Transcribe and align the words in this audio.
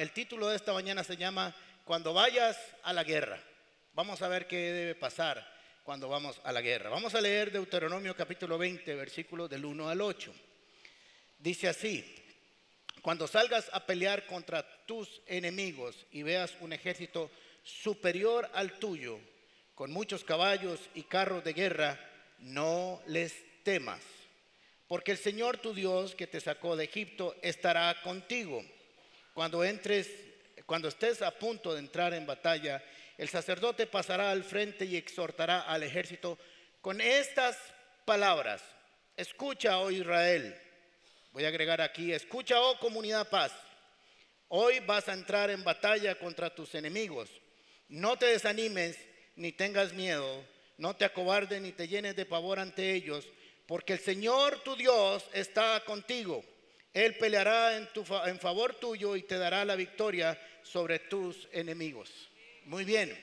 el 0.00 0.12
título 0.12 0.48
de 0.48 0.56
esta 0.56 0.72
mañana 0.72 1.04
se 1.04 1.18
llama 1.18 1.54
Cuando 1.84 2.14
vayas 2.14 2.56
a 2.84 2.94
la 2.94 3.04
guerra. 3.04 3.38
Vamos 3.92 4.22
a 4.22 4.28
ver 4.28 4.46
qué 4.46 4.56
debe 4.56 4.94
pasar 4.94 5.46
cuando 5.84 6.08
vamos 6.08 6.40
a 6.42 6.52
la 6.52 6.62
guerra. 6.62 6.88
Vamos 6.88 7.14
a 7.14 7.20
leer 7.20 7.52
Deuteronomio 7.52 8.16
capítulo 8.16 8.56
20, 8.56 8.94
versículos 8.94 9.50
del 9.50 9.66
1 9.66 9.90
al 9.90 10.00
8. 10.00 10.32
Dice 11.38 11.68
así, 11.68 12.02
cuando 13.02 13.26
salgas 13.26 13.68
a 13.74 13.84
pelear 13.84 14.24
contra 14.24 14.66
tus 14.86 15.20
enemigos 15.26 16.06
y 16.12 16.22
veas 16.22 16.54
un 16.60 16.72
ejército 16.72 17.30
superior 17.62 18.48
al 18.54 18.78
tuyo, 18.78 19.18
con 19.74 19.92
muchos 19.92 20.24
caballos 20.24 20.80
y 20.94 21.02
carros 21.02 21.44
de 21.44 21.52
guerra, 21.52 22.00
no 22.38 23.02
les 23.06 23.34
temas, 23.64 24.00
porque 24.88 25.12
el 25.12 25.18
Señor 25.18 25.58
tu 25.58 25.74
Dios 25.74 26.14
que 26.14 26.26
te 26.26 26.40
sacó 26.40 26.74
de 26.74 26.84
Egipto 26.84 27.36
estará 27.42 28.00
contigo. 28.00 28.64
Cuando 29.34 29.64
entres, 29.64 30.08
cuando 30.66 30.88
estés 30.88 31.22
a 31.22 31.30
punto 31.30 31.72
de 31.72 31.80
entrar 31.80 32.14
en 32.14 32.26
batalla, 32.26 32.82
el 33.16 33.28
sacerdote 33.28 33.86
pasará 33.86 34.30
al 34.30 34.44
frente 34.44 34.84
y 34.84 34.96
exhortará 34.96 35.62
al 35.62 35.82
ejército 35.82 36.38
con 36.80 37.00
estas 37.00 37.56
palabras. 38.04 38.62
Escucha, 39.16 39.78
oh 39.78 39.90
Israel. 39.90 40.56
Voy 41.32 41.44
a 41.44 41.48
agregar 41.48 41.80
aquí, 41.80 42.12
escucha, 42.12 42.60
oh 42.60 42.78
comunidad 42.78 43.28
paz. 43.28 43.52
Hoy 44.48 44.80
vas 44.80 45.08
a 45.08 45.12
entrar 45.12 45.50
en 45.50 45.62
batalla 45.62 46.18
contra 46.18 46.52
tus 46.52 46.74
enemigos. 46.74 47.30
No 47.88 48.16
te 48.16 48.26
desanimes 48.26 48.96
ni 49.36 49.52
tengas 49.52 49.92
miedo, 49.92 50.44
no 50.76 50.96
te 50.96 51.04
acobardes 51.04 51.60
ni 51.60 51.72
te 51.72 51.86
llenes 51.86 52.16
de 52.16 52.26
pavor 52.26 52.58
ante 52.58 52.94
ellos, 52.94 53.28
porque 53.66 53.92
el 53.92 54.00
Señor 54.00 54.62
tu 54.64 54.74
Dios 54.76 55.24
está 55.32 55.82
contigo. 55.84 56.44
Él 56.92 57.16
peleará 57.16 57.76
en, 57.76 57.86
tu, 57.92 58.04
en 58.26 58.38
favor 58.38 58.74
tuyo 58.74 59.16
y 59.16 59.22
te 59.22 59.38
dará 59.38 59.64
la 59.64 59.76
victoria 59.76 60.38
sobre 60.62 60.98
tus 60.98 61.48
enemigos. 61.52 62.10
Muy 62.64 62.84
bien. 62.84 63.16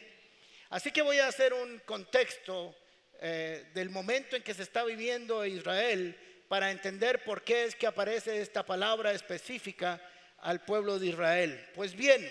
Así 0.70 0.92
que 0.92 1.02
voy 1.02 1.20
a 1.20 1.28
hacer 1.28 1.54
un 1.54 1.80
contexto 1.80 2.76
eh, 3.20 3.70
del 3.74 3.90
momento 3.90 4.36
en 4.36 4.44
que 4.44 4.54
se 4.54 4.64
está 4.64 4.84
viviendo 4.84 5.46
Israel 5.46 6.18
para 6.48 6.72
entender 6.72 7.24
por 7.24 7.44
qué 7.44 7.66
es 7.66 7.76
que 7.76 7.88
aparece 7.88 8.42
esta 8.42 8.66
palabra 8.66 9.12
específica 9.12 10.02
al 10.40 10.64
pueblo 10.64 11.00
de 11.00 11.08
Israel. 11.08 11.68
Pues 11.74 11.94
bien, 11.94 12.26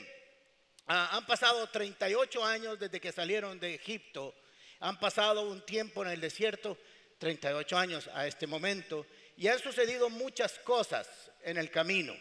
Ah, 0.89 1.17
han 1.17 1.27
pasado 1.27 1.67
38 1.67 2.45
años 2.45 2.79
desde 2.79 3.01
que 3.01 3.11
salieron 3.11 3.59
de 3.59 3.75
Egipto. 3.75 4.35
Han 4.79 5.01
pasado 5.01 5.43
un 5.51 5.67
tiempo 5.67 6.05
en 6.05 6.11
el 6.11 6.21
desierto, 6.21 6.79
38 7.19 7.77
años 7.77 8.09
a 8.15 8.27
este 8.29 8.47
momento. 8.47 9.05
Y 9.37 9.49
han 9.49 9.59
sucedido 9.59 10.09
muchas 10.11 10.59
cosas 10.61 11.09
en 11.43 11.57
el 11.57 11.71
camino. 11.71 12.15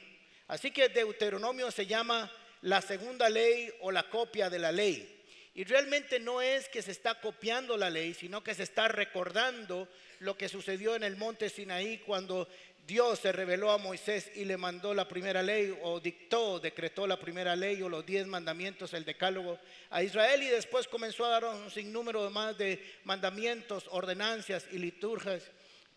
Así 0.47 0.71
que 0.71 0.89
Deuteronomio 0.89 1.71
se 1.71 1.85
llama 1.85 2.31
la 2.61 2.81
segunda 2.81 3.29
ley 3.29 3.71
o 3.81 3.91
la 3.91 4.09
copia 4.09 4.49
de 4.49 4.59
la 4.59 4.71
ley. 4.71 5.11
Y 5.53 5.63
realmente 5.63 6.19
no 6.19 6.41
es 6.41 6.67
que 6.67 6.81
se 6.81 6.91
está 6.91 7.21
copiando 7.21 7.77
la 7.77 7.89
ley, 7.89 8.13
sino 8.13 8.43
que 8.43 8.53
se 8.53 8.63
está 8.63 8.89
recordando 8.89 9.87
lo 10.19 10.37
que 10.37 10.49
sucedió 10.49 10.95
en 10.95 11.03
el 11.03 11.15
monte 11.15 11.49
Sinaí 11.49 11.99
cuando 11.99 12.47
Dios 12.85 13.19
se 13.19 13.31
reveló 13.31 13.71
a 13.71 13.77
Moisés 13.77 14.29
y 14.35 14.45
le 14.45 14.57
mandó 14.57 14.93
la 14.93 15.07
primera 15.07 15.41
ley 15.41 15.75
o 15.81 15.99
dictó, 15.99 16.59
decretó 16.59 17.07
la 17.07 17.19
primera 17.19 17.55
ley 17.55 17.81
o 17.81 17.89
los 17.89 18.05
diez 18.05 18.27
mandamientos, 18.27 18.93
el 18.93 19.05
decálogo 19.05 19.57
a 19.89 20.03
Israel 20.03 20.43
y 20.43 20.47
después 20.47 20.87
comenzó 20.87 21.25
a 21.25 21.29
dar 21.29 21.45
un 21.45 21.71
sinnúmero 21.71 22.29
más 22.29 22.57
de 22.57 22.99
mandamientos, 23.05 23.85
ordenancias 23.89 24.67
y 24.71 24.77
liturgias 24.77 25.43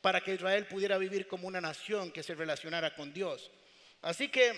para 0.01 0.21
que 0.21 0.35
Israel 0.35 0.67
pudiera 0.67 0.99
vivir 0.99 1.27
como 1.27 1.49
una 1.49 1.61
nación 1.61 2.11
que 2.11 2.23
se 2.23 2.35
relacionara 2.35 2.95
con 2.95 3.13
Dios. 3.13 3.51
Así 4.03 4.29
que 4.29 4.53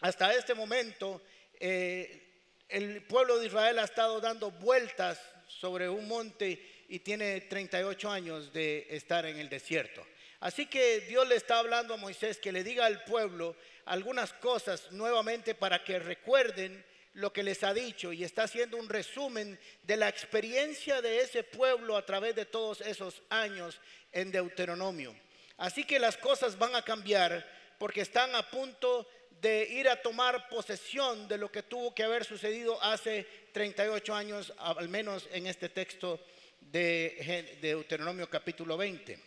hasta 0.00 0.34
este 0.34 0.54
momento 0.54 1.22
eh, 1.60 2.26
el 2.68 3.02
pueblo 3.02 3.38
de 3.38 3.46
Israel 3.46 3.78
ha 3.78 3.84
estado 3.84 4.20
dando 4.20 4.50
vueltas 4.50 5.20
sobre 5.46 5.88
un 5.88 6.08
monte 6.08 6.84
y 6.88 6.98
tiene 7.00 7.42
38 7.42 8.10
años 8.10 8.52
de 8.52 8.86
estar 8.90 9.24
en 9.26 9.38
el 9.38 9.48
desierto. 9.48 10.04
Así 10.40 10.66
que 10.66 11.00
Dios 11.00 11.26
le 11.26 11.36
está 11.36 11.58
hablando 11.58 11.94
a 11.94 11.96
Moisés 11.96 12.38
que 12.38 12.52
le 12.52 12.62
diga 12.62 12.86
al 12.86 13.04
pueblo 13.04 13.56
algunas 13.86 14.32
cosas 14.34 14.92
nuevamente 14.92 15.54
para 15.54 15.82
que 15.82 15.98
recuerden 15.98 16.84
lo 17.16 17.32
que 17.32 17.42
les 17.42 17.64
ha 17.64 17.72
dicho 17.72 18.12
y 18.12 18.24
está 18.24 18.42
haciendo 18.42 18.76
un 18.76 18.88
resumen 18.88 19.58
de 19.82 19.96
la 19.96 20.08
experiencia 20.08 21.00
de 21.00 21.20
ese 21.20 21.42
pueblo 21.42 21.96
a 21.96 22.04
través 22.04 22.34
de 22.34 22.44
todos 22.44 22.82
esos 22.82 23.22
años 23.30 23.80
en 24.12 24.30
Deuteronomio. 24.30 25.16
Así 25.56 25.84
que 25.84 25.98
las 25.98 26.18
cosas 26.18 26.58
van 26.58 26.74
a 26.74 26.82
cambiar 26.82 27.46
porque 27.78 28.02
están 28.02 28.34
a 28.34 28.50
punto 28.50 29.08
de 29.40 29.64
ir 29.64 29.88
a 29.88 30.00
tomar 30.00 30.48
posesión 30.50 31.26
de 31.26 31.38
lo 31.38 31.50
que 31.50 31.62
tuvo 31.62 31.94
que 31.94 32.04
haber 32.04 32.24
sucedido 32.24 32.82
hace 32.82 33.26
38 33.52 34.14
años, 34.14 34.52
al 34.58 34.88
menos 34.90 35.26
en 35.32 35.46
este 35.46 35.70
texto 35.70 36.20
de 36.60 37.56
Deuteronomio 37.62 38.28
capítulo 38.28 38.76
20. 38.76 39.18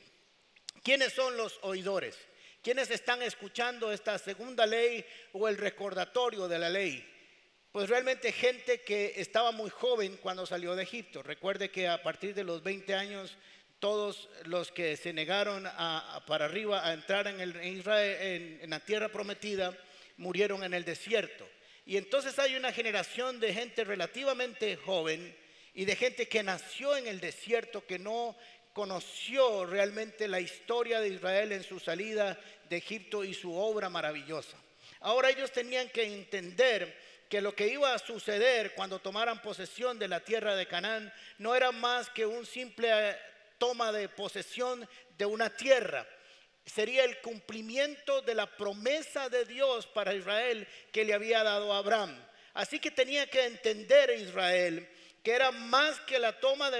¿Quiénes 0.84 1.14
son 1.14 1.36
los 1.36 1.58
oidores? 1.64 2.16
¿Quiénes 2.62 2.92
están 2.92 3.24
escuchando 3.24 3.92
esta 3.92 4.20
segunda 4.20 4.68
ley 4.68 5.04
o 5.34 5.48
el 5.48 5.58
recordatorio 5.58 6.48
de 6.48 6.60
la 6.60 6.70
ley? 6.70 7.19
Pues 7.72 7.88
realmente 7.88 8.32
gente 8.32 8.82
que 8.82 9.14
estaba 9.18 9.52
muy 9.52 9.70
joven 9.70 10.18
cuando 10.18 10.48
salió 10.48 10.76
de 10.76 10.82
Egipto. 10.82 11.22
Recuerde 11.22 11.70
que 11.70 11.88
a 11.88 12.02
partir 12.02 12.34
de 12.34 12.44
los 12.44 12.64
20 12.64 12.96
años 12.96 13.38
todos 13.78 14.28
los 14.46 14.72
que 14.72 14.98
se 14.98 15.14
negaron 15.14 15.70
para 16.26 16.46
arriba 16.46 16.84
a 16.88 16.94
entrar 16.94 17.28
en, 17.28 17.40
el, 17.40 17.64
Israel, 17.64 18.60
en 18.64 18.70
la 18.72 18.80
tierra 18.80 19.10
prometida 19.10 19.78
murieron 20.18 20.64
en 20.64 20.74
el 20.74 20.84
desierto. 20.84 21.48
Y 21.86 21.98
entonces 21.98 22.40
hay 22.40 22.56
una 22.56 22.74
generación 22.74 23.40
de 23.40 23.54
gente 23.54 23.84
relativamente 23.84 24.76
joven 24.76 25.36
y 25.76 25.86
de 25.86 25.96
gente 25.96 26.28
que 26.28 26.42
nació 26.42 26.98
en 26.98 27.06
el 27.06 27.20
desierto, 27.20 27.86
que 27.86 28.00
no 28.00 28.36
conoció 28.74 29.68
realmente 29.68 30.28
la 30.28 30.40
historia 30.40 31.00
de 31.00 31.10
Israel 31.10 31.52
en 31.52 31.64
su 31.64 31.80
salida 31.80 32.40
de 32.68 32.78
Egipto 32.78 33.24
y 33.24 33.36
su 33.36 33.54
obra 33.54 33.90
maravillosa. 33.90 34.58
Ahora 35.02 35.30
ellos 35.30 35.52
tenían 35.52 35.90
que 35.90 36.04
entender 36.04 37.10
que 37.30 37.42
lo 37.42 37.56
que 37.56 37.68
iba 37.68 37.94
a 37.94 38.00
suceder 38.00 38.74
cuando 38.74 39.00
tomaran 39.00 39.42
posesión 39.42 40.00
de 40.00 40.08
la 40.08 40.20
tierra 40.20 40.56
de 40.56 40.68
Canaán 40.68 41.14
no 41.38 41.56
era 41.56 41.72
más 41.72 42.10
que 42.10 42.26
un 42.26 42.46
simple 42.46 42.90
eh, 42.92 43.16
toma 43.60 43.92
de 43.92 44.10
posesión 44.10 44.88
de 45.16 45.26
una 45.26 45.50
tierra. 45.52 46.08
Sería 46.66 47.04
el 47.04 47.20
cumplimiento 47.20 48.22
de 48.22 48.34
la 48.34 48.48
promesa 48.48 49.30
de 49.30 49.46
Dios 49.46 49.86
para 49.86 50.16
Israel 50.16 50.68
que 50.92 51.06
le 51.06 51.14
había 51.14 51.44
dado 51.44 51.72
a 51.72 51.78
Abraham. 51.78 52.20
Así 52.56 52.80
que 52.80 52.90
tenía 52.90 53.28
que 53.28 53.46
entender 53.46 54.10
Israel 54.18 54.90
que 55.24 55.32
era 55.32 55.52
más 55.52 56.00
que 56.02 56.18
la 56.18 56.40
toma 56.40 56.72
de, 56.72 56.80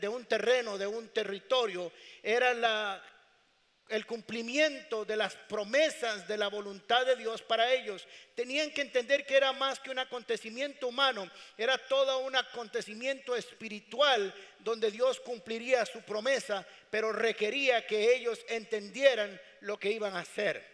de 0.00 0.08
un 0.08 0.24
terreno, 0.26 0.76
de 0.76 0.86
un 0.86 1.08
territorio, 1.08 1.90
era 2.22 2.52
la, 2.52 3.02
el 3.90 4.06
cumplimiento 4.06 5.04
de 5.04 5.16
las 5.16 5.34
promesas 5.34 6.26
de 6.26 6.38
la 6.38 6.48
voluntad 6.48 7.04
de 7.04 7.16
Dios 7.16 7.42
para 7.42 7.72
ellos. 7.72 8.06
Tenían 8.34 8.70
que 8.70 8.82
entender 8.82 9.26
que 9.26 9.36
era 9.36 9.52
más 9.52 9.80
que 9.80 9.90
un 9.90 9.98
acontecimiento 9.98 10.88
humano, 10.88 11.28
era 11.58 11.76
todo 11.76 12.20
un 12.20 12.36
acontecimiento 12.36 13.34
espiritual 13.34 14.32
donde 14.60 14.90
Dios 14.90 15.18
cumpliría 15.20 15.84
su 15.84 16.00
promesa, 16.02 16.66
pero 16.88 17.12
requería 17.12 17.86
que 17.86 18.14
ellos 18.14 18.38
entendieran 18.48 19.40
lo 19.60 19.76
que 19.78 19.90
iban 19.90 20.14
a 20.14 20.20
hacer. 20.20 20.64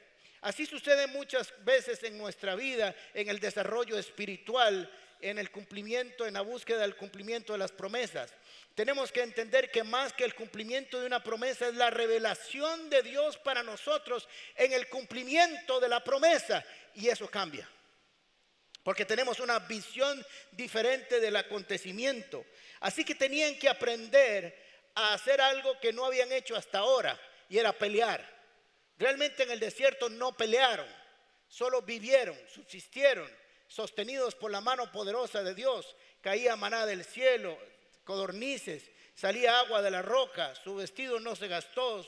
Así 0.42 0.66
sucede 0.66 1.06
muchas 1.06 1.52
veces 1.64 2.02
en 2.02 2.18
nuestra 2.18 2.54
vida, 2.54 2.94
en 3.14 3.28
el 3.28 3.40
desarrollo 3.40 3.98
espiritual 3.98 4.90
en 5.20 5.38
el 5.38 5.50
cumplimiento, 5.50 6.26
en 6.26 6.34
la 6.34 6.42
búsqueda 6.42 6.78
del 6.78 6.96
cumplimiento 6.96 7.52
de 7.52 7.58
las 7.58 7.72
promesas. 7.72 8.32
Tenemos 8.74 9.10
que 9.10 9.22
entender 9.22 9.70
que 9.70 9.82
más 9.82 10.12
que 10.12 10.24
el 10.24 10.34
cumplimiento 10.34 11.00
de 11.00 11.06
una 11.06 11.22
promesa 11.22 11.68
es 11.68 11.74
la 11.74 11.90
revelación 11.90 12.90
de 12.90 13.02
Dios 13.02 13.38
para 13.38 13.62
nosotros 13.62 14.28
en 14.54 14.72
el 14.72 14.88
cumplimiento 14.88 15.80
de 15.80 15.88
la 15.88 16.04
promesa. 16.04 16.64
Y 16.94 17.08
eso 17.08 17.28
cambia. 17.28 17.68
Porque 18.82 19.04
tenemos 19.04 19.40
una 19.40 19.58
visión 19.60 20.24
diferente 20.52 21.20
del 21.20 21.36
acontecimiento. 21.36 22.44
Así 22.80 23.04
que 23.04 23.14
tenían 23.14 23.58
que 23.58 23.68
aprender 23.68 24.54
a 24.94 25.14
hacer 25.14 25.40
algo 25.40 25.80
que 25.80 25.92
no 25.92 26.04
habían 26.04 26.30
hecho 26.30 26.54
hasta 26.54 26.78
ahora. 26.78 27.18
Y 27.48 27.58
era 27.58 27.72
pelear. 27.72 28.36
Realmente 28.98 29.42
en 29.42 29.50
el 29.50 29.60
desierto 29.60 30.08
no 30.08 30.36
pelearon. 30.36 30.86
Solo 31.48 31.82
vivieron, 31.82 32.38
subsistieron 32.52 33.45
sostenidos 33.68 34.34
por 34.34 34.50
la 34.50 34.60
mano 34.60 34.90
poderosa 34.92 35.42
de 35.42 35.54
Dios. 35.54 35.96
Caía 36.20 36.56
maná 36.56 36.86
del 36.86 37.04
cielo, 37.04 37.58
codornices, 38.04 38.90
salía 39.14 39.58
agua 39.58 39.82
de 39.82 39.90
la 39.90 40.02
roca, 40.02 40.54
su 40.54 40.74
vestido 40.74 41.20
no 41.20 41.36
se 41.36 41.48
gastó, 41.48 42.06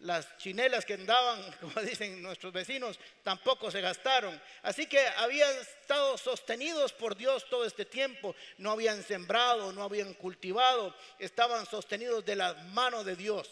las 0.00 0.36
chinelas 0.38 0.84
que 0.84 0.94
andaban, 0.94 1.40
como 1.60 1.80
dicen 1.80 2.22
nuestros 2.22 2.52
vecinos, 2.52 2.98
tampoco 3.22 3.70
se 3.70 3.80
gastaron. 3.80 4.40
Así 4.62 4.86
que 4.86 5.00
habían 5.16 5.54
estado 5.58 6.18
sostenidos 6.18 6.92
por 6.92 7.16
Dios 7.16 7.46
todo 7.48 7.64
este 7.64 7.84
tiempo, 7.84 8.34
no 8.58 8.72
habían 8.72 9.02
sembrado, 9.02 9.72
no 9.72 9.84
habían 9.84 10.14
cultivado, 10.14 10.94
estaban 11.18 11.66
sostenidos 11.66 12.24
de 12.24 12.36
la 12.36 12.54
mano 12.54 13.04
de 13.04 13.16
Dios. 13.16 13.48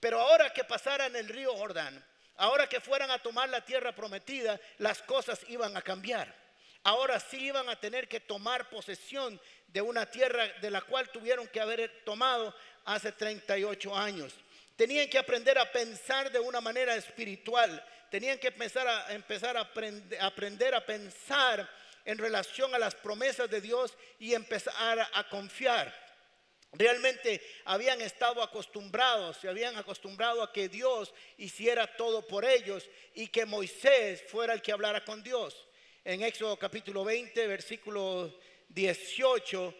Pero 0.00 0.20
ahora 0.20 0.52
que 0.52 0.64
pasaran 0.64 1.16
el 1.16 1.28
río 1.28 1.54
Jordán, 1.56 2.04
Ahora 2.38 2.68
que 2.68 2.80
fueran 2.80 3.10
a 3.10 3.18
tomar 3.18 3.48
la 3.48 3.64
tierra 3.64 3.92
prometida, 3.94 4.60
las 4.78 5.02
cosas 5.02 5.40
iban 5.48 5.76
a 5.76 5.82
cambiar. 5.82 6.34
Ahora 6.86 7.18
sí 7.18 7.46
iban 7.46 7.68
a 7.68 7.74
tener 7.74 8.06
que 8.06 8.20
tomar 8.20 8.70
posesión 8.70 9.40
de 9.66 9.80
una 9.80 10.08
tierra 10.08 10.46
de 10.60 10.70
la 10.70 10.82
cual 10.82 11.10
tuvieron 11.10 11.48
que 11.48 11.60
haber 11.60 12.04
tomado 12.04 12.54
hace 12.84 13.10
38 13.10 13.92
años. 13.92 14.32
Tenían 14.76 15.08
que 15.08 15.18
aprender 15.18 15.58
a 15.58 15.72
pensar 15.72 16.30
de 16.30 16.38
una 16.38 16.60
manera 16.60 16.94
espiritual. 16.94 17.84
Tenían 18.08 18.38
que 18.38 18.46
empezar 18.46 18.86
a, 18.86 19.12
empezar 19.12 19.56
a 19.56 19.68
aprender 20.20 20.76
a 20.76 20.86
pensar 20.86 21.68
en 22.04 22.18
relación 22.18 22.72
a 22.72 22.78
las 22.78 22.94
promesas 22.94 23.50
de 23.50 23.60
Dios 23.60 23.92
y 24.20 24.34
empezar 24.34 25.08
a 25.12 25.28
confiar. 25.28 25.92
Realmente 26.70 27.42
habían 27.64 28.00
estado 28.00 28.40
acostumbrados, 28.40 29.38
se 29.38 29.48
habían 29.48 29.76
acostumbrado 29.76 30.40
a 30.40 30.52
que 30.52 30.68
Dios 30.68 31.12
hiciera 31.36 31.96
todo 31.96 32.24
por 32.28 32.44
ellos 32.44 32.88
y 33.12 33.26
que 33.26 33.44
Moisés 33.44 34.22
fuera 34.28 34.54
el 34.54 34.62
que 34.62 34.70
hablara 34.70 35.04
con 35.04 35.24
Dios. 35.24 35.65
En 36.06 36.22
Éxodo 36.22 36.56
capítulo 36.56 37.02
20, 37.02 37.48
versículo 37.48 38.32
18, 38.68 39.74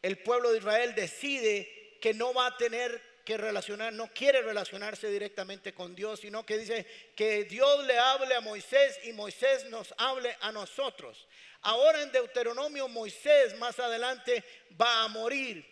el 0.00 0.18
pueblo 0.18 0.52
de 0.52 0.58
Israel 0.58 0.94
decide 0.94 1.98
que 2.00 2.14
no 2.14 2.32
va 2.32 2.46
a 2.46 2.56
tener 2.56 3.02
que 3.24 3.36
relacionar, 3.36 3.92
no 3.92 4.06
quiere 4.06 4.42
relacionarse 4.42 5.10
directamente 5.10 5.74
con 5.74 5.96
Dios, 5.96 6.20
sino 6.20 6.46
que 6.46 6.58
dice 6.58 6.86
que 7.16 7.46
Dios 7.46 7.84
le 7.84 7.98
hable 7.98 8.32
a 8.32 8.40
Moisés 8.40 9.00
y 9.02 9.12
Moisés 9.12 9.64
nos 9.70 9.92
hable 9.98 10.36
a 10.42 10.52
nosotros. 10.52 11.26
Ahora 11.62 12.00
en 12.00 12.12
Deuteronomio 12.12 12.86
Moisés 12.86 13.58
más 13.58 13.80
adelante 13.80 14.44
va 14.80 15.02
a 15.02 15.08
morir 15.08 15.66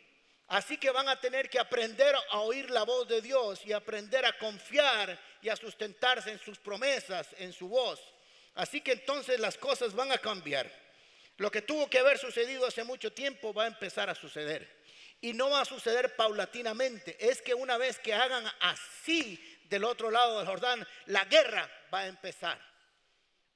Así 0.50 0.78
que 0.78 0.90
van 0.90 1.08
a 1.08 1.20
tener 1.20 1.48
que 1.48 1.60
aprender 1.60 2.12
a 2.30 2.40
oír 2.40 2.68
la 2.70 2.82
voz 2.82 3.06
de 3.06 3.20
Dios 3.20 3.64
y 3.64 3.72
aprender 3.72 4.26
a 4.26 4.36
confiar 4.36 5.16
y 5.40 5.48
a 5.48 5.54
sustentarse 5.54 6.32
en 6.32 6.40
sus 6.40 6.58
promesas, 6.58 7.28
en 7.38 7.52
su 7.52 7.68
voz. 7.68 8.00
Así 8.54 8.80
que 8.80 8.92
entonces 8.92 9.38
las 9.40 9.56
cosas 9.56 9.94
van 9.94 10.12
a 10.12 10.18
cambiar. 10.18 10.70
Lo 11.36 11.50
que 11.50 11.62
tuvo 11.62 11.88
que 11.88 11.98
haber 11.98 12.18
sucedido 12.18 12.66
hace 12.66 12.84
mucho 12.84 13.12
tiempo 13.12 13.54
va 13.54 13.64
a 13.64 13.68
empezar 13.68 14.10
a 14.10 14.14
suceder. 14.14 14.80
Y 15.22 15.32
no 15.32 15.50
va 15.50 15.62
a 15.62 15.64
suceder 15.64 16.14
paulatinamente. 16.16 17.16
Es 17.18 17.40
que 17.40 17.54
una 17.54 17.78
vez 17.78 17.98
que 17.98 18.14
hagan 18.14 18.44
así 18.60 19.58
del 19.68 19.84
otro 19.84 20.10
lado 20.10 20.38
del 20.38 20.46
Jordán, 20.46 20.86
la 21.06 21.24
guerra 21.24 21.70
va 21.92 22.00
a 22.00 22.06
empezar. 22.06 22.60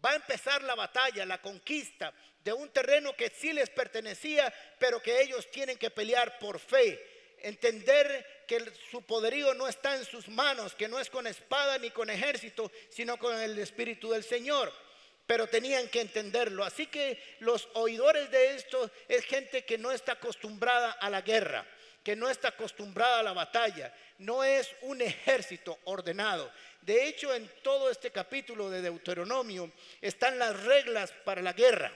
Va 0.05 0.13
a 0.13 0.17
empezar 0.17 0.63
la 0.63 0.75
batalla, 0.75 1.27
la 1.27 1.41
conquista 1.41 2.13
de 2.45 2.53
un 2.53 2.69
terreno 2.71 3.17
que 3.17 3.31
sí 3.31 3.53
les 3.53 3.71
pertenecía, 3.71 4.53
pero 4.79 5.01
que 5.01 5.23
ellos 5.23 5.51
tienen 5.51 5.79
que 5.79 5.91
pelear 5.91 6.39
por 6.39 6.59
fe. 6.59 7.35
Entender 7.39 8.45
que 8.47 8.73
su 8.91 9.03
poderío 9.03 9.55
no 9.55 9.67
está 9.67 9.97
en 9.97 10.05
sus 10.05 10.29
manos, 10.29 10.75
que 10.75 10.89
no 10.89 10.99
es 10.99 11.09
con 11.09 11.27
espada 11.27 11.79
ni 11.79 11.91
con 11.91 12.11
ejército, 12.11 12.71
sino 12.91 13.19
con 13.19 13.39
el 13.39 13.59
Espíritu 13.59 14.11
del 14.11 14.25
Señor. 14.25 14.73
Pero 15.27 15.47
tenían 15.47 15.89
que 15.89 16.01
entenderlo. 16.01 16.65
Así 16.65 16.87
que 16.87 17.37
los 17.41 17.69
oidores 17.75 18.31
de 18.31 18.57
esto 18.57 18.91
es 19.09 19.25
gente 19.25 19.65
que 19.65 19.79
no 19.79 19.91
está 19.91 20.13
acostumbrada 20.13 20.93
a 20.93 21.09
la 21.09 21.23
guerra, 21.23 21.67
que 22.03 22.15
no 22.15 22.29
está 22.29 22.49
acostumbrada 22.49 23.21
a 23.21 23.23
la 23.23 23.33
batalla, 23.33 23.95
no 24.19 24.45
es 24.45 24.71
un 24.83 25.01
ejército 25.01 25.79
ordenado. 25.85 26.53
De 26.83 27.09
hecho, 27.09 27.35
en 27.35 27.51
todo 27.63 27.91
este 27.91 28.11
capítulo 28.11 28.69
de 28.69 28.83
Deuteronomio 28.83 29.73
están 30.03 30.39
las 30.39 30.63
reglas 30.65 31.13
para 31.25 31.41
la 31.41 31.55
guerra 31.55 31.93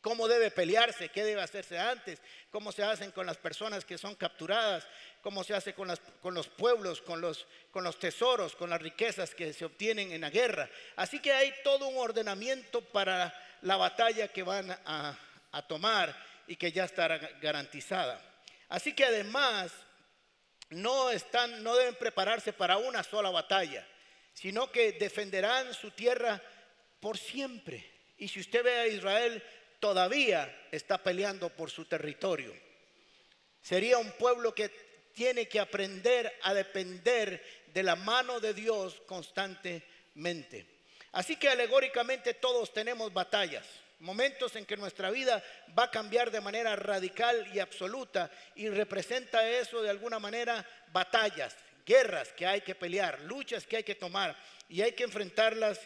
cómo 0.00 0.28
debe 0.28 0.50
pelearse, 0.50 1.08
qué 1.08 1.24
debe 1.24 1.42
hacerse 1.42 1.78
antes, 1.78 2.20
cómo 2.50 2.72
se 2.72 2.82
hacen 2.82 3.10
con 3.10 3.26
las 3.26 3.36
personas 3.36 3.84
que 3.84 3.98
son 3.98 4.14
capturadas, 4.14 4.86
cómo 5.22 5.42
se 5.44 5.54
hace 5.54 5.74
con, 5.74 5.88
los 5.88 6.48
pueblos, 6.48 7.02
con 7.02 7.20
los, 7.20 7.98
tesoros, 7.98 8.54
con 8.54 8.70
las 8.70 8.80
riquezas 8.80 9.34
que 9.34 9.52
se 9.52 9.64
obtienen 9.64 10.12
en 10.12 10.20
la 10.20 10.30
guerra. 10.30 10.70
Así 10.96 11.20
que 11.20 11.32
hay 11.32 11.52
todo 11.64 11.88
un 11.88 11.98
ordenamiento 11.98 12.80
para 12.80 13.34
la 13.62 13.76
batalla 13.76 14.28
que 14.28 14.42
van 14.42 14.70
a, 14.70 15.18
tomar 15.66 16.14
y 16.46 16.56
que 16.56 16.70
ya 16.70 16.84
estará 16.84 17.18
garantizada. 17.40 18.22
Así 18.68 18.92
que 18.92 19.04
además 19.04 19.72
no 20.70 21.08
deben 21.08 21.96
prepararse 21.96 22.52
para 22.52 22.76
una 22.76 23.02
sola 23.02 23.30
batalla, 23.30 23.86
sino 24.34 24.70
que 24.70 24.92
defenderán 24.92 25.74
su 25.74 25.90
tierra 25.90 26.40
por 27.00 27.18
siempre. 27.18 27.98
Y 28.18 28.28
si 28.28 28.40
usted 28.40 28.62
ve 28.62 28.78
a 28.78 28.86
Israel 28.86 29.42
todavía 29.80 30.66
está 30.70 30.98
peleando 30.98 31.50
por 31.50 31.70
su 31.70 31.84
territorio. 31.84 32.54
Sería 33.60 33.98
un 33.98 34.12
pueblo 34.12 34.54
que 34.54 34.68
tiene 35.12 35.48
que 35.48 35.60
aprender 35.60 36.32
a 36.42 36.54
depender 36.54 37.42
de 37.66 37.82
la 37.82 37.96
mano 37.96 38.40
de 38.40 38.54
Dios 38.54 39.02
constantemente. 39.06 40.66
Así 41.12 41.36
que 41.36 41.48
alegóricamente 41.48 42.34
todos 42.34 42.72
tenemos 42.72 43.12
batallas, 43.12 43.66
momentos 44.00 44.54
en 44.56 44.64
que 44.64 44.76
nuestra 44.76 45.10
vida 45.10 45.42
va 45.76 45.84
a 45.84 45.90
cambiar 45.90 46.30
de 46.30 46.40
manera 46.40 46.76
radical 46.76 47.50
y 47.52 47.58
absoluta 47.58 48.30
y 48.54 48.68
representa 48.68 49.48
eso 49.48 49.82
de 49.82 49.90
alguna 49.90 50.18
manera 50.18 50.64
batallas, 50.92 51.56
guerras 51.84 52.32
que 52.32 52.46
hay 52.46 52.60
que 52.60 52.74
pelear, 52.74 53.20
luchas 53.22 53.66
que 53.66 53.78
hay 53.78 53.84
que 53.84 53.94
tomar 53.94 54.36
y 54.68 54.82
hay 54.82 54.92
que 54.92 55.04
enfrentarlas 55.04 55.80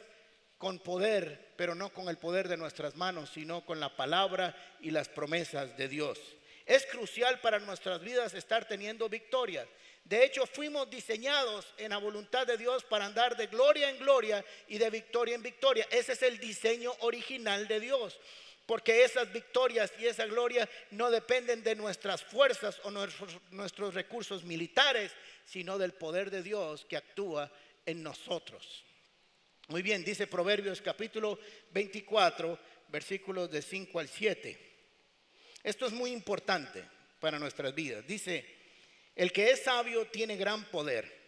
con 0.62 0.78
poder, 0.78 1.54
pero 1.56 1.74
no 1.74 1.92
con 1.92 2.08
el 2.08 2.18
poder 2.18 2.46
de 2.46 2.56
nuestras 2.56 2.94
manos, 2.94 3.30
sino 3.34 3.66
con 3.66 3.80
la 3.80 3.96
palabra 3.96 4.54
y 4.80 4.92
las 4.92 5.08
promesas 5.08 5.76
de 5.76 5.88
Dios. 5.88 6.20
Es 6.64 6.86
crucial 6.86 7.40
para 7.40 7.58
nuestras 7.58 8.00
vidas 8.00 8.32
estar 8.34 8.68
teniendo 8.68 9.08
victorias. 9.08 9.66
De 10.04 10.24
hecho, 10.24 10.46
fuimos 10.46 10.88
diseñados 10.88 11.66
en 11.78 11.90
la 11.90 11.98
voluntad 11.98 12.46
de 12.46 12.56
Dios 12.56 12.84
para 12.84 13.06
andar 13.06 13.36
de 13.36 13.48
gloria 13.48 13.90
en 13.90 13.98
gloria 13.98 14.44
y 14.68 14.78
de 14.78 14.88
victoria 14.88 15.34
en 15.34 15.42
victoria. 15.42 15.84
Ese 15.90 16.12
es 16.12 16.22
el 16.22 16.38
diseño 16.38 16.92
original 17.00 17.66
de 17.66 17.80
Dios. 17.80 18.20
Porque 18.64 19.02
esas 19.02 19.32
victorias 19.32 19.92
y 19.98 20.06
esa 20.06 20.26
gloria 20.26 20.68
no 20.92 21.10
dependen 21.10 21.64
de 21.64 21.74
nuestras 21.74 22.22
fuerzas 22.22 22.80
o 22.84 22.92
nuestros, 22.92 23.36
nuestros 23.50 23.94
recursos 23.94 24.44
militares, 24.44 25.10
sino 25.44 25.76
del 25.76 25.92
poder 25.92 26.30
de 26.30 26.44
Dios 26.44 26.84
que 26.84 26.96
actúa 26.96 27.50
en 27.84 28.04
nosotros. 28.04 28.84
Muy 29.68 29.82
bien, 29.82 30.04
dice 30.04 30.26
Proverbios 30.26 30.82
capítulo 30.82 31.38
24, 31.72 32.58
versículos 32.88 33.50
de 33.50 33.62
5 33.62 34.00
al 34.00 34.08
7. 34.08 34.58
Esto 35.62 35.86
es 35.86 35.92
muy 35.92 36.10
importante 36.10 36.84
para 37.20 37.38
nuestras 37.38 37.72
vidas. 37.74 38.04
Dice, 38.06 38.44
el 39.14 39.32
que 39.32 39.50
es 39.50 39.62
sabio 39.62 40.06
tiene 40.08 40.36
gran 40.36 40.64
poder. 40.64 41.22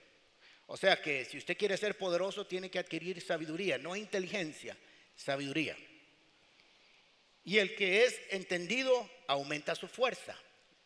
O 0.66 0.76
sea 0.76 1.00
que 1.00 1.25
si 1.25 1.38
usted 1.38 1.56
quiere 1.56 1.76
ser 1.76 1.97
poderoso 1.97 2.47
tiene 2.47 2.70
que 2.70 2.78
adquirir 2.78 3.20
sabiduría, 3.20 3.78
no 3.78 3.94
inteligencia, 3.94 4.76
sabiduría. 5.14 5.76
Y 7.44 7.59
el 7.59 7.76
que 7.76 8.04
es 8.04 8.20
entendido 8.30 9.09
aumenta 9.28 9.75
su 9.75 9.87
fuerza. 9.87 10.37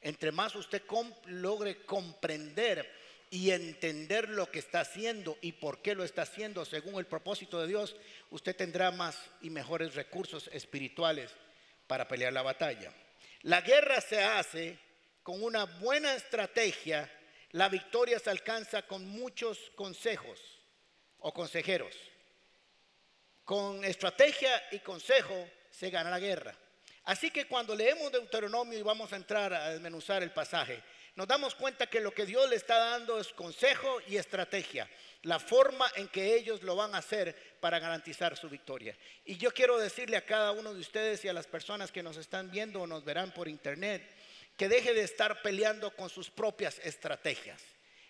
Entre 0.03 0.33
más 0.33 0.55
usted 0.55 0.83
logre 1.27 1.85
comprender 1.85 2.89
y 3.31 3.51
entender 3.51 4.29
lo 4.29 4.51
que 4.51 4.59
está 4.59 4.81
haciendo 4.81 5.37
y 5.41 5.53
por 5.53 5.83
qué 5.83 5.95
lo 5.95 6.05
está 6.05 6.23
haciendo 6.23 6.65
según 6.65 6.99
el 6.99 7.07
propósito 7.07 7.61
de 7.61 7.67
Dios, 7.67 7.97
usted 8.31 8.57
tendrá 8.57 8.91
más 8.91 9.19
y 9.43 9.51
mejores 9.51 9.95
recursos 9.95 10.49
espirituales 10.53 11.31
para 11.87 12.09
pelear 12.09 12.33
la 12.33 12.43
batalla. 12.43 12.93
La 13.43 13.61
guerra 13.61 14.01
se 14.01 14.23
hace 14.23 14.79
con 15.23 15.43
una 15.43 15.65
buena 15.65 16.15
estrategia, 16.15 17.11
la 17.53 17.69
victoria 17.69 18.19
se 18.19 18.31
alcanza 18.31 18.83
con 18.83 19.07
muchos 19.07 19.59
consejos 19.75 20.41
o 21.19 21.33
consejeros. 21.33 21.95
Con 23.45 23.85
estrategia 23.85 24.51
y 24.73 24.79
consejo 24.81 25.49
se 25.71 25.91
gana 25.91 26.11
la 26.11 26.19
guerra. 26.19 26.55
Así 27.05 27.31
que 27.31 27.47
cuando 27.47 27.75
leemos 27.75 28.13
Deuteronomio 28.13 28.79
y 28.79 28.83
vamos 28.83 29.13
a 29.13 29.17
entrar 29.17 29.53
a 29.55 29.71
desmenuzar 29.71 30.23
el 30.23 30.31
pasaje, 30.31 30.83
nos 31.19 31.27
damos 31.27 31.57
cuenta 31.57 31.89
que 31.89 32.01
lo 32.01 32.15
que 32.15 32.27
Dios 32.27 32.49
le 32.49 32.55
está 32.55 32.79
dando 32.79 33.19
es 33.19 33.33
consejo 33.33 34.01
y 34.07 34.17
estrategia, 34.17 34.89
la 35.23 35.41
forma 35.41 35.91
en 35.97 36.07
que 36.07 36.37
ellos 36.37 36.63
lo 36.63 36.77
van 36.77 36.95
a 36.95 36.99
hacer 36.99 37.35
para 37.59 37.81
garantizar 37.81 38.37
su 38.37 38.49
victoria. 38.49 38.97
Y 39.25 39.37
yo 39.37 39.53
quiero 39.53 39.79
decirle 39.79 40.17
a 40.17 40.25
cada 40.25 40.53
uno 40.53 40.73
de 40.73 40.79
ustedes 40.79 41.25
y 41.25 41.29
a 41.29 41.33
las 41.33 41.49
personas 41.49 41.91
que 41.91 42.05
nos 42.05 42.17
están 42.19 42.53
viendo 42.53 42.83
o 42.83 42.87
nos 42.87 43.05
verán 43.05 43.33
por 43.33 43.49
internet, 43.49 44.09
que 44.57 44.69
deje 44.69 44.95
de 44.95 45.03
estar 45.03 45.43
peleando 45.43 45.91
con 45.97 46.09
sus 46.09 46.31
propias 46.31 46.79
estrategias. 46.85 47.61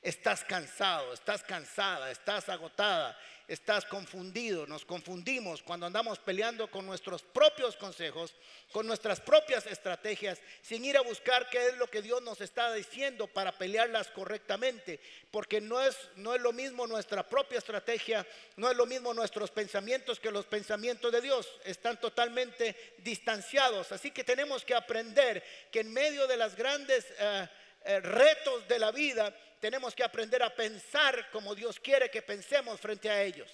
Estás 0.02 0.44
cansado, 0.44 1.14
estás 1.14 1.42
cansada, 1.42 2.10
estás 2.10 2.50
agotada, 2.50 3.18
estás 3.48 3.86
confundido, 3.86 4.66
nos 4.66 4.84
confundimos 4.84 5.62
cuando 5.62 5.86
andamos 5.86 6.18
peleando 6.18 6.70
con 6.70 6.84
nuestros 6.84 7.22
propios 7.22 7.76
consejos, 7.76 8.34
con 8.72 8.86
nuestras 8.86 9.20
propias 9.20 9.66
estrategias, 9.66 10.38
sin 10.60 10.84
ir 10.84 10.98
a 10.98 11.00
buscar 11.00 11.48
qué 11.48 11.68
es 11.68 11.78
lo 11.78 11.86
que 11.86 12.02
Dios 12.02 12.22
nos 12.22 12.42
está 12.42 12.72
diciendo 12.74 13.26
para 13.26 13.56
pelearlas 13.56 14.08
correctamente, 14.08 15.00
porque 15.30 15.62
no 15.62 15.80
es, 15.80 15.96
no 16.16 16.34
es 16.34 16.42
lo 16.42 16.52
mismo 16.52 16.86
nuestra 16.86 17.26
propia 17.26 17.58
estrategia, 17.58 18.26
no 18.56 18.70
es 18.70 18.76
lo 18.76 18.84
mismo 18.84 19.14
nuestros 19.14 19.50
pensamientos 19.50 20.20
que 20.20 20.30
los 20.30 20.44
pensamientos 20.44 21.10
de 21.10 21.22
Dios, 21.22 21.48
están 21.64 21.98
totalmente 21.98 22.94
distanciados, 22.98 23.92
así 23.92 24.10
que 24.10 24.24
tenemos 24.24 24.62
que 24.62 24.74
aprender 24.74 25.42
que 25.72 25.80
en 25.80 25.92
medio 25.92 26.26
de 26.26 26.36
las 26.36 26.54
grandes... 26.54 27.06
Eh, 27.18 27.48
eh, 27.84 28.00
retos 28.00 28.66
de 28.68 28.78
la 28.78 28.90
vida, 28.90 29.34
tenemos 29.60 29.94
que 29.94 30.04
aprender 30.04 30.42
a 30.42 30.54
pensar 30.54 31.30
como 31.30 31.54
Dios 31.54 31.78
quiere 31.80 32.10
que 32.10 32.22
pensemos 32.22 32.80
frente 32.80 33.10
a 33.10 33.22
ellos. 33.22 33.50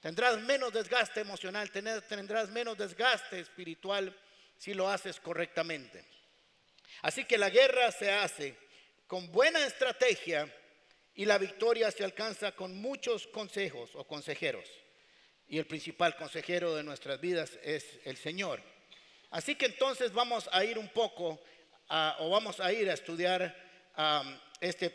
Tendrás 0.00 0.38
menos 0.40 0.72
desgaste 0.72 1.20
emocional, 1.20 1.70
tendrás 1.70 2.48
menos 2.48 2.76
desgaste 2.76 3.40
espiritual 3.40 4.16
si 4.56 4.72
lo 4.72 4.88
haces 4.88 5.20
correctamente. 5.20 6.04
Así 7.02 7.24
que 7.24 7.38
la 7.38 7.50
guerra 7.50 7.92
se 7.92 8.10
hace 8.10 8.56
con 9.06 9.30
buena 9.30 9.64
estrategia 9.64 10.52
y 11.14 11.24
la 11.24 11.38
victoria 11.38 11.90
se 11.90 12.04
alcanza 12.04 12.52
con 12.52 12.80
muchos 12.80 13.26
consejos 13.26 13.90
o 13.94 14.06
consejeros. 14.06 14.68
Y 15.48 15.58
el 15.58 15.66
principal 15.66 16.16
consejero 16.16 16.74
de 16.74 16.82
nuestras 16.82 17.20
vidas 17.20 17.58
es 17.62 17.98
el 18.04 18.16
Señor. 18.16 18.62
Así 19.30 19.54
que 19.54 19.66
entonces 19.66 20.12
vamos 20.12 20.48
a 20.52 20.64
ir 20.64 20.78
un 20.78 20.88
poco 20.88 21.42
o 22.18 22.30
vamos 22.30 22.60
a 22.60 22.72
ir 22.72 22.88
a 22.88 22.94
estudiar 22.94 23.54
este 24.60 24.90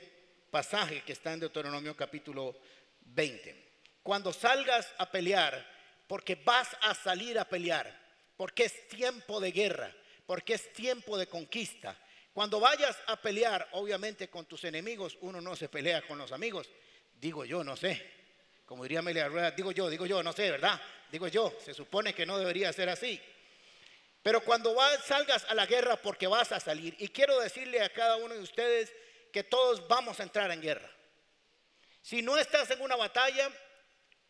pasaje 0.51 1.01
que 1.01 1.13
está 1.13 1.33
en 1.33 1.41
Deuteronomio 1.41 1.95
capítulo 1.95 2.55
20. 3.01 3.65
Cuando 4.03 4.31
salgas 4.31 4.93
a 4.97 5.09
pelear, 5.09 5.65
porque 6.07 6.35
vas 6.35 6.69
a 6.81 6.93
salir 6.93 7.39
a 7.39 7.49
pelear, 7.49 7.91
porque 8.37 8.65
es 8.65 8.87
tiempo 8.87 9.39
de 9.39 9.51
guerra, 9.51 9.93
porque 10.25 10.53
es 10.53 10.71
tiempo 10.73 11.17
de 11.17 11.27
conquista. 11.27 11.97
Cuando 12.33 12.59
vayas 12.59 12.97
a 13.07 13.19
pelear, 13.19 13.67
obviamente 13.71 14.29
con 14.29 14.45
tus 14.45 14.63
enemigos, 14.65 15.17
uno 15.21 15.41
no 15.41 15.55
se 15.55 15.69
pelea 15.69 16.05
con 16.05 16.17
los 16.17 16.31
amigos. 16.31 16.69
Digo 17.19 17.45
yo, 17.45 17.63
no 17.63 17.75
sé. 17.75 18.11
Como 18.65 18.83
diría 18.83 18.99
Amelia 18.99 19.27
Rueda, 19.27 19.51
digo 19.51 19.71
yo, 19.71 19.89
digo 19.89 20.05
yo, 20.05 20.21
no 20.21 20.33
sé, 20.33 20.51
¿verdad? 20.51 20.79
Digo 21.11 21.27
yo, 21.27 21.53
se 21.63 21.73
supone 21.73 22.13
que 22.13 22.25
no 22.25 22.37
debería 22.37 22.73
ser 22.73 22.89
así. 22.89 23.21
Pero 24.21 24.41
cuando 24.41 24.75
salgas 25.03 25.45
a 25.45 25.53
la 25.53 25.65
guerra, 25.65 25.97
porque 25.97 26.27
vas 26.27 26.51
a 26.51 26.59
salir, 26.59 26.95
y 26.97 27.09
quiero 27.09 27.39
decirle 27.39 27.81
a 27.81 27.93
cada 27.93 28.17
uno 28.17 28.33
de 28.33 28.41
ustedes 28.41 28.91
que 29.35 29.43
todos 29.43 29.85
vamos 29.85 30.17
a 30.21 30.23
entrar 30.23 30.49
en 30.49 30.61
guerra. 30.61 30.89
Si 32.01 32.21
no 32.21 32.37
estás 32.37 32.71
en 32.71 32.79
una 32.79 32.95
batalla, 32.95 33.51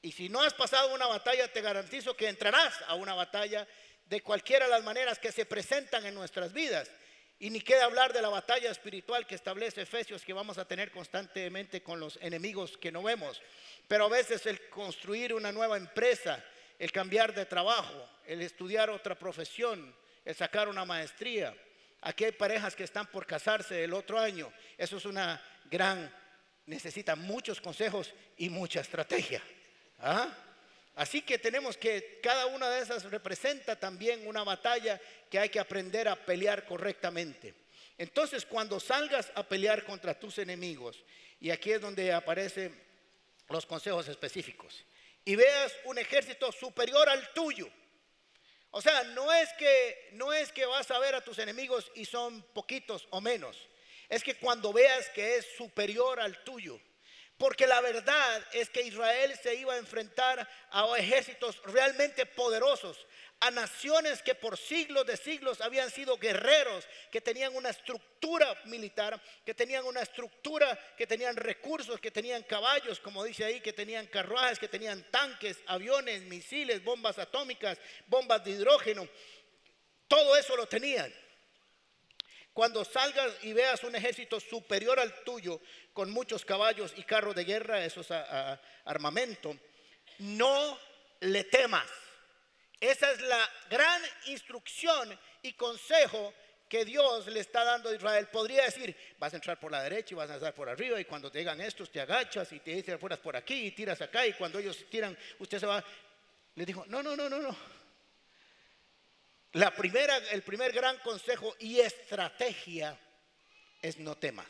y 0.02 0.12
si 0.12 0.30
no 0.30 0.42
has 0.42 0.56
pasado 0.56 0.96
una 0.96 1.06
batalla, 1.06 1.48
te 1.48 1.62
garantizo 1.62 2.18
que 2.18 2.28
entrarás 2.28 2.74
a 2.88 2.96
una 2.96 3.14
batalla 3.14 3.68
de 4.04 4.22
cualquiera 4.22 4.66
de 4.66 4.72
las 4.72 4.84
maneras 4.84 5.20
que 5.20 5.32
se 5.32 5.46
presentan 5.46 6.08
en 6.08 6.16
nuestras 6.16 6.54
vidas. 6.54 6.90
Y 7.38 7.52
ni 7.52 7.62
queda 7.62 7.86
hablar 7.86 8.14
de 8.14 8.22
la 8.24 8.30
batalla 8.30 8.72
espiritual 8.72 9.28
que 9.28 9.36
establece 9.36 9.84
Efesios 9.84 10.26
que 10.26 10.34
vamos 10.34 10.58
a 10.58 10.68
tener 10.68 10.90
constantemente 10.90 11.84
con 11.84 12.00
los 12.00 12.18
enemigos 12.20 12.76
que 12.76 12.92
no 12.92 13.04
vemos. 13.04 13.40
Pero 13.88 14.06
a 14.06 14.10
veces 14.10 14.44
el 14.48 14.70
construir 14.70 15.36
una 15.36 15.52
nueva 15.52 15.78
empresa, 15.78 16.44
el 16.80 16.92
cambiar 16.92 17.32
de 17.36 17.46
trabajo, 17.46 18.10
el 18.26 18.42
estudiar 18.42 18.90
otra 18.90 19.14
profesión, 19.14 19.96
el 20.26 20.34
sacar 20.34 20.68
una 20.68 20.84
maestría. 20.84 21.56
Aquí 22.06 22.24
hay 22.24 22.34
parejas 22.34 22.76
que 22.76 22.84
están 22.84 23.08
por 23.08 23.26
casarse 23.26 23.84
el 23.84 23.92
otro 23.92 24.20
año. 24.20 24.54
Eso 24.78 24.98
es 24.98 25.06
una 25.06 25.44
gran, 25.72 26.14
necesita 26.68 27.16
muchos 27.16 27.60
consejos 27.60 28.14
y 28.38 28.48
mucha 28.48 28.82
estrategia. 28.82 29.42
¿Ah? 29.98 30.32
Así 30.96 31.24
que 31.24 31.40
tenemos 31.40 31.78
que, 31.78 32.20
cada 32.22 32.46
una 32.46 32.70
de 32.70 32.84
esas 32.84 33.06
representa 33.06 33.76
también 33.76 34.28
una 34.28 34.44
batalla 34.44 35.02
que 35.32 35.40
hay 35.40 35.50
que 35.50 35.60
aprender 35.60 36.08
a 36.08 36.16
pelear 36.16 36.66
correctamente. 36.66 37.56
Entonces, 37.98 38.46
cuando 38.46 38.80
salgas 38.80 39.32
a 39.34 39.42
pelear 39.42 39.84
contra 39.84 40.14
tus 40.14 40.38
enemigos, 40.38 41.04
y 41.40 41.50
aquí 41.50 41.72
es 41.72 41.82
donde 41.82 42.14
aparecen 42.14 42.80
los 43.50 43.66
consejos 43.66 44.08
específicos, 44.10 44.86
y 45.26 45.36
veas 45.36 45.74
un 45.86 45.98
ejército 45.98 46.52
superior 46.52 47.10
al 47.10 47.34
tuyo. 47.34 47.68
O 48.77 48.82
sea, 48.82 49.05
no 49.05 49.32
es 49.32 49.53
que 49.53 50.10
no 50.12 50.34
es 50.34 50.51
que 50.51 50.65
vas 50.65 50.91
a 50.91 51.00
ver 51.00 51.15
a 51.15 51.24
tus 51.24 51.39
enemigos 51.39 51.89
y 51.96 52.03
son 52.03 52.41
poquitos 52.51 53.08
o 53.10 53.22
menos. 53.22 53.70
Es 54.10 54.22
que 54.22 54.36
cuando 54.36 54.74
veas 54.74 55.08
que 55.12 55.38
es 55.38 55.48
superior 55.55 56.20
al 56.20 56.44
tuyo, 56.44 56.77
porque 57.38 57.67
la 57.67 57.79
verdad 57.79 58.46
es 58.51 58.70
que 58.70 58.82
Israel 58.82 59.34
se 59.41 59.55
iba 59.55 59.75
a 59.75 59.77
enfrentar 59.77 60.46
a 60.72 60.98
ejércitos 60.98 61.62
realmente 61.63 62.25
poderosos, 62.25 63.08
a 63.39 63.51
naciones 63.51 64.22
que 64.24 64.34
por 64.34 64.58
siglos 64.58 65.06
de 65.06 65.18
siglos 65.18 65.62
habían 65.62 65.92
sido 65.92 66.18
guerreros, 66.18 66.88
que 67.12 67.22
tenían 67.22 67.56
una 67.56 67.70
estructura 67.70 68.60
militar, 68.65 69.22
que 69.46 69.54
tenían 69.54 69.86
una 69.86 70.01
estructura, 70.01 70.77
que 70.98 71.06
tenían 71.06 71.36
recursos, 71.36 72.00
que 72.00 72.12
tenían 72.12 72.44
caballos, 72.44 73.00
como 73.00 73.24
dice 73.24 73.46
ahí, 73.46 73.62
que 73.62 73.74
tenían 73.74 74.08
carruajes, 74.08 74.58
que 74.58 74.68
tenían 74.68 75.04
tanques, 75.12 75.58
aviones, 75.68 76.24
misiles, 76.24 76.84
bombas 76.84 77.20
atómicas, 77.20 77.77
bombas 78.08 78.44
de 78.44 78.51
hidrógeno. 78.51 79.08
Todo 80.08 80.36
eso 80.38 80.56
lo 80.56 80.68
tenían. 80.68 81.13
Cuando 82.54 82.86
salgas 82.86 83.34
y 83.44 83.51
veas 83.51 83.84
un 83.84 83.96
ejército 83.96 84.39
superior 84.39 84.98
al 84.98 85.24
tuyo, 85.25 85.60
con 85.92 86.10
muchos 86.10 86.46
caballos 86.46 86.94
y 86.96 87.04
carros 87.04 87.36
de 87.36 87.44
guerra, 87.44 87.84
eso 87.84 88.00
es 88.00 88.12
armamento, 88.86 89.58
no 90.20 90.80
le 91.20 91.44
temas. 91.44 91.86
Esa 92.79 93.12
es 93.12 93.22
la 93.22 93.50
gran 93.70 94.01
instrucción 94.25 95.17
y 95.41 95.53
consejo 95.53 96.34
que 96.67 96.84
Dios 96.84 97.27
le 97.27 97.39
está 97.39 97.63
dando 97.63 97.89
a 97.89 97.96
Israel. 97.96 98.27
Podría 98.27 98.65
decir, 98.65 98.96
vas 99.17 99.34
a 99.34 99.38
entrar 99.38 99.60
por 99.60 99.72
la 99.72 99.84
derecha 99.84 100.13
y 100.13 100.17
vas 100.17 100.29
a 100.29 100.36
entrar 100.36 100.53
por 100.53 100.67
arriba 100.67 101.00
y 101.00 101.05
cuando 101.05 101.32
te 101.32 101.39
digan 101.39 101.62
estos 101.62 101.91
te 101.91 102.01
agachas 102.01 102.51
y 102.51 102.60
te 102.60 102.72
dicen 102.72 103.00
fueras 103.00 103.20
por 103.20 103.36
aquí 103.36 103.67
y 103.67 103.72
tiras 103.72 104.01
acá 104.01 104.25
y 104.25 104.34
cuando 104.34 104.60
ellos 104.60 104.86
tiran, 104.89 105.17
usted 105.39 105.60
se 105.60 105.65
va. 105.65 105.84
Le 106.55 106.65
dijo, 106.65 106.86
no, 106.88 107.03
no, 107.03 107.15
no, 107.15 107.29
no, 107.29 107.39
no. 107.39 107.55
La 109.53 109.74
primera, 109.74 110.17
el 110.32 110.41
primer 110.41 110.74
gran 110.74 110.98
consejo 111.00 111.55
y 111.60 111.79
estrategia 111.79 113.00
es 113.82 113.98
no 114.00 114.17
temas. 114.17 114.48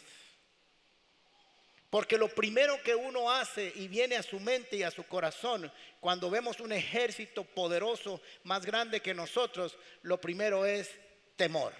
Porque 1.95 2.17
lo 2.17 2.27
primero 2.27 2.83
que 2.83 2.93
uno 2.93 3.31
hace 3.31 3.71
y 3.73 3.87
viene 3.87 4.17
a 4.17 4.21
su 4.21 4.37
mente 4.37 4.75
y 4.75 4.83
a 4.83 4.91
su 4.91 5.07
corazón 5.07 5.71
cuando 6.01 6.29
vemos 6.29 6.59
un 6.59 6.73
ejército 6.73 7.45
poderoso 7.45 8.21
más 8.43 8.65
grande 8.65 8.99
que 8.99 9.13
nosotros, 9.13 9.77
lo 10.01 10.19
primero 10.19 10.65
es 10.65 10.91
temor. 11.37 11.73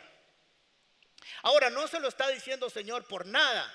Ahora, 1.42 1.70
no 1.70 1.86
se 1.90 2.00
lo 2.00 2.08
está 2.08 2.30
diciendo 2.30 2.70
Señor 2.70 3.06
por 3.10 3.26
nada. 3.26 3.70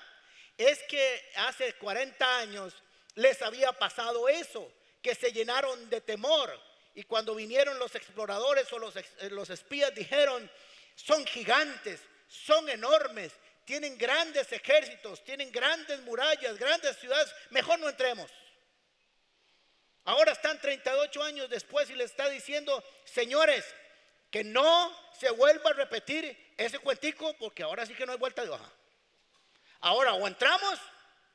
Es 0.57 0.81
que 0.89 1.31
hace 1.35 1.73
40 1.73 2.39
años 2.39 2.73
les 3.13 3.39
había 3.43 3.71
pasado 3.73 4.27
eso, 4.27 4.67
que 4.99 5.13
se 5.13 5.31
llenaron 5.31 5.91
de 5.91 6.01
temor 6.01 6.59
y 6.95 7.03
cuando 7.03 7.35
vinieron 7.35 7.77
los 7.77 7.93
exploradores 7.93 8.73
o 8.73 8.79
los, 8.79 8.95
eh, 8.95 9.05
los 9.29 9.51
espías 9.51 9.93
dijeron, 9.93 10.49
son 10.95 11.23
gigantes, 11.23 12.01
son 12.27 12.67
enormes, 12.67 13.31
tienen 13.71 13.97
grandes 13.97 14.51
ejércitos, 14.51 15.23
tienen 15.23 15.49
grandes 15.49 16.01
murallas, 16.01 16.57
grandes 16.57 16.97
ciudades, 16.97 17.33
mejor 17.51 17.79
no 17.79 17.87
entremos. 17.87 18.29
Ahora 20.03 20.33
están 20.33 20.59
38 20.59 21.23
años 21.23 21.49
después 21.49 21.89
y 21.89 21.95
le 21.95 22.03
está 22.03 22.27
diciendo, 22.27 22.83
señores, 23.05 23.63
que 24.29 24.43
no 24.43 24.93
se 25.17 25.31
vuelva 25.31 25.69
a 25.69 25.73
repetir 25.73 26.53
ese 26.57 26.79
cuentico 26.79 27.33
porque 27.37 27.63
ahora 27.63 27.85
sí 27.85 27.93
que 27.93 28.05
no 28.05 28.11
hay 28.11 28.17
vuelta 28.17 28.43
de 28.43 28.49
hoja. 28.49 28.69
Ahora 29.79 30.15
o 30.15 30.27
entramos 30.27 30.77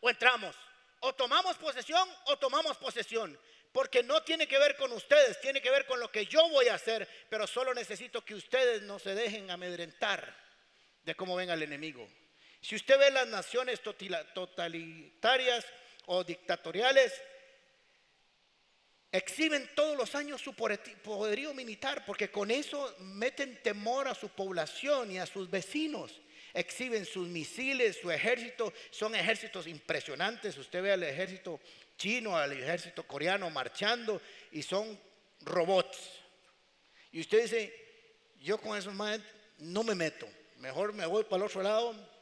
o 0.01 0.11
entramos. 0.11 0.55
O 1.01 1.15
tomamos 1.15 1.57
posesión 1.57 2.07
o 2.27 2.37
tomamos 2.37 2.77
posesión. 2.77 3.41
Porque 3.73 4.03
no 4.03 4.23
tiene 4.25 4.47
que 4.47 4.59
ver 4.59 4.77
con 4.77 4.93
ustedes, 4.93 5.41
tiene 5.41 5.63
que 5.63 5.71
ver 5.71 5.87
con 5.87 5.99
lo 6.01 6.13
que 6.13 6.27
yo 6.27 6.47
voy 6.51 6.69
a 6.69 6.75
hacer, 6.75 7.09
pero 7.31 7.47
solo 7.47 7.73
necesito 7.73 8.23
que 8.23 8.35
ustedes 8.35 8.83
no 8.83 8.99
se 8.99 9.15
dejen 9.15 9.51
amedrentar 9.51 10.37
de 11.03 11.15
cómo 11.15 11.35
venga 11.35 11.55
el 11.55 11.63
enemigo. 11.63 12.07
Si 12.67 12.75
usted 12.75 12.99
ve 12.99 13.13
las 13.13 13.29
naciones 13.29 13.81
totalitarias 14.35 15.65
o 16.07 16.25
dictatoriales, 16.25 17.13
exhiben 19.13 19.71
todos 19.77 19.97
los 19.97 20.17
años 20.17 20.43
su 20.43 20.53
poderío 20.53 21.55
militar, 21.55 22.05
porque 22.05 22.29
con 22.29 22.51
eso 22.51 22.93
meten 22.99 23.63
temor 23.63 24.09
a 24.09 24.17
su 24.17 24.31
población 24.31 25.13
y 25.13 25.19
a 25.21 25.27
sus 25.27 25.49
vecinos. 25.49 26.21
Exhiben 26.53 27.05
sus 27.07 27.29
misiles, 27.29 28.01
su 28.01 28.11
ejército, 28.11 28.73
son 28.91 29.15
ejércitos 29.15 29.69
impresionantes. 29.69 30.59
Usted 30.59 30.83
ve 30.83 30.91
al 30.91 31.05
ejército 31.05 31.61
chino, 31.97 32.37
al 32.37 32.53
ejército 32.53 33.05
coreano 33.05 33.49
marchando 33.49 34.21
y 34.51 34.65
son 34.65 34.99
robots. 35.43 35.99
Y 37.13 37.21
usted 37.21 37.43
dice, 37.43 37.73
yo 38.41 38.59
con 38.59 38.77
esos 38.77 38.93
más 38.93 39.21
no 39.59 39.85
me 39.85 39.95
meto, 39.95 40.29
mejor 40.57 40.93
me 40.93 41.07
voy 41.07 41.23
para 41.23 41.37
el 41.37 41.43
otro 41.45 41.63
lado 41.63 42.16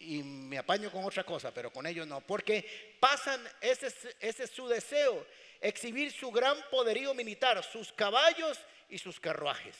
y 0.00 0.22
me 0.22 0.56
apaño 0.56 0.90
con 0.90 1.04
otra 1.04 1.24
cosa, 1.24 1.52
pero 1.52 1.70
con 1.70 1.86
ellos 1.86 2.06
no, 2.06 2.22
porque 2.22 2.96
pasan, 2.98 3.46
ese, 3.60 3.92
es 4.18 4.50
su 4.50 4.66
deseo, 4.66 5.26
exhibir 5.60 6.10
su 6.10 6.30
gran 6.30 6.56
poderío 6.70 7.12
militar, 7.12 7.62
sus 7.62 7.92
caballos 7.92 8.58
y 8.88 8.96
sus 8.96 9.20
carruajes. 9.20 9.76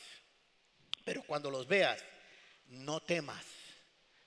Pero 1.03 1.23
cuando 1.23 1.49
los 1.49 1.67
veas, 1.67 2.03
no 2.67 3.01
temas, 3.01 3.43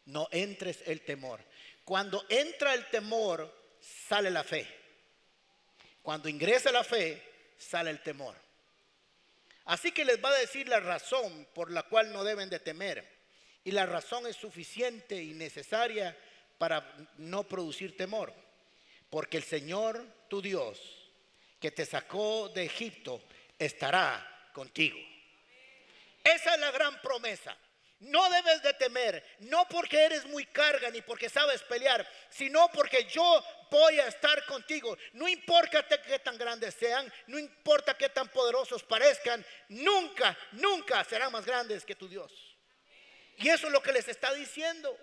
no 0.07 0.29
entres 0.33 0.83
el 0.87 1.03
temor. 1.03 1.41
Cuando 1.85 2.27
entra 2.29 2.75
el 2.75 2.91
temor, 2.91 3.55
sale 3.81 4.33
la 4.33 4.43
fe. 4.43 4.67
Cuando 6.03 6.29
ingresa 6.29 6.73
la 6.73 6.83
fe, 6.83 7.23
sale 7.57 7.91
el 7.91 8.03
temor. 8.03 8.35
Así 9.67 9.93
que 9.93 10.05
les 10.05 10.23
va 10.23 10.31
a 10.31 10.41
decir 10.41 10.69
la 10.69 10.81
razón 10.81 11.47
por 11.55 11.71
la 11.71 11.85
cual 11.85 12.13
no 12.13 12.25
deben 12.25 12.51
de 12.51 12.59
temer. 12.59 13.13
Y 13.64 13.71
la 13.71 13.87
razón 13.87 14.26
es 14.26 14.37
suficiente 14.37 15.21
y 15.21 15.33
necesaria 15.33 16.16
para 16.59 16.94
no 17.16 17.44
producir 17.44 17.97
temor. 17.97 18.33
Porque 19.11 19.38
el 19.38 19.42
Señor, 19.42 20.04
tu 20.28 20.42
Dios, 20.42 20.78
que 21.59 21.71
te 21.71 21.87
sacó 21.87 22.50
de 22.50 22.64
Egipto 22.64 23.23
estará 23.59 24.50
contigo. 24.52 24.99
Esa 26.23 26.54
es 26.54 26.61
la 26.61 26.71
gran 26.71 27.00
promesa. 27.00 27.56
No 28.00 28.28
debes 28.28 28.62
de 28.62 28.75
temer, 28.75 29.25
no 29.40 29.66
porque 29.68 30.04
eres 30.04 30.26
muy 30.26 30.44
carga 30.47 30.90
ni 30.90 31.00
porque 31.00 31.30
sabes 31.30 31.62
pelear, 31.62 32.06
sino 32.28 32.68
porque 32.68 33.04
yo 33.04 33.42
voy 33.71 33.99
a 33.99 34.09
estar 34.09 34.44
contigo. 34.44 34.97
No 35.14 35.26
importa 35.26 35.83
qué 35.87 36.18
tan 36.18 36.37
grandes 36.37 36.75
sean, 36.75 37.11
no 37.28 37.38
importa 37.38 37.97
qué 37.97 38.11
tan 38.11 38.28
poderosos 38.28 38.83
parezcan, 38.83 39.44
nunca, 39.68 40.37
nunca 40.52 41.02
serán 41.04 41.33
más 41.33 41.47
grandes 41.47 41.85
que 41.85 41.94
tu 41.94 42.06
Dios. 42.09 42.54
Y 43.38 43.49
eso 43.49 43.67
es 43.67 43.73
lo 43.73 43.83
que 43.83 43.93
les 43.93 44.09
está 44.09 44.33
diciendo. 44.33 44.97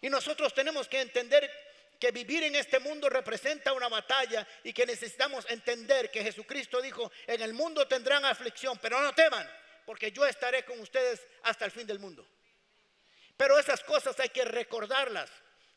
Y 0.00 0.08
nosotros 0.08 0.54
tenemos 0.54 0.88
que 0.88 1.00
entender 1.00 1.50
que 1.98 2.10
vivir 2.10 2.42
en 2.44 2.56
este 2.56 2.78
mundo 2.78 3.08
representa 3.08 3.72
una 3.72 3.88
batalla 3.88 4.46
y 4.64 4.72
que 4.72 4.86
necesitamos 4.86 5.44
entender 5.50 6.10
que 6.10 6.22
Jesucristo 6.22 6.80
dijo, 6.80 7.12
en 7.26 7.42
el 7.42 7.52
mundo 7.52 7.86
tendrán 7.86 8.24
aflicción, 8.24 8.78
pero 8.78 9.00
no 9.00 9.14
teman 9.14 9.48
porque 9.90 10.12
yo 10.12 10.24
estaré 10.24 10.64
con 10.64 10.78
ustedes 10.78 11.20
hasta 11.42 11.64
el 11.64 11.72
fin 11.72 11.84
del 11.84 11.98
mundo. 11.98 12.24
Pero 13.36 13.58
esas 13.58 13.82
cosas 13.82 14.20
hay 14.20 14.28
que 14.28 14.44
recordarlas. 14.44 15.28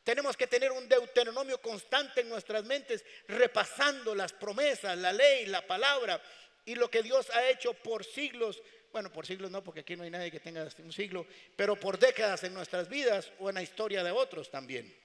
Tenemos 0.03 0.38
que 0.38 0.46
tener 0.46 0.72
un 0.72 0.88
deuteronomio 0.88 1.60
constante 1.60 2.22
en 2.22 2.30
nuestras 2.30 2.63
mentes, 2.63 3.03
repasando 3.27 4.13
las 4.13 4.32
promesas, 4.32 4.96
la 5.00 5.12
ley, 5.12 5.48
la 5.48 5.65
palabra 5.65 6.22
y 6.63 6.75
lo 6.75 6.92
que 6.92 7.01
Dios 7.01 7.27
ha 7.32 7.50
hecho 7.50 7.74
por 7.74 8.06
siglos. 8.06 8.62
Bueno, 8.94 9.12
por 9.12 9.26
siglos 9.26 9.50
no, 9.50 9.64
porque 9.64 9.80
aquí 9.80 9.96
no 9.96 10.04
hay 10.04 10.12
nadie 10.12 10.30
que 10.30 10.40
tenga 10.40 10.68
un 10.78 10.94
siglo, 10.94 11.26
pero 11.56 11.76
por 11.76 11.98
décadas 11.98 12.44
en 12.44 12.54
nuestras 12.54 12.88
vidas 12.88 13.32
o 13.40 13.50
en 13.50 13.56
la 13.56 13.64
historia 13.64 14.04
de 14.04 14.12
otros 14.12 14.52
también. 14.52 14.96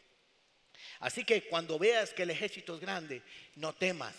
Así 1.01 1.25
que 1.25 1.49
cuando 1.49 1.79
veas 1.79 2.13
que 2.13 2.25
el 2.25 2.31
ejército 2.31 2.75
es 2.75 2.81
grande, 2.81 3.23
no 3.57 3.75
temas, 3.75 4.15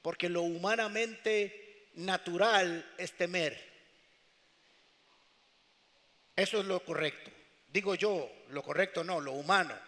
porque 0.00 0.30
lo 0.30 0.40
humanamente 0.40 1.90
natural 1.96 2.90
es 2.96 3.12
temer. 3.12 3.62
Eso 6.34 6.60
es 6.60 6.64
lo 6.64 6.82
correcto. 6.82 7.30
Digo 7.68 7.94
yo, 7.94 8.32
lo 8.48 8.62
correcto 8.62 9.04
no, 9.04 9.20
lo 9.20 9.32
humano. 9.32 9.78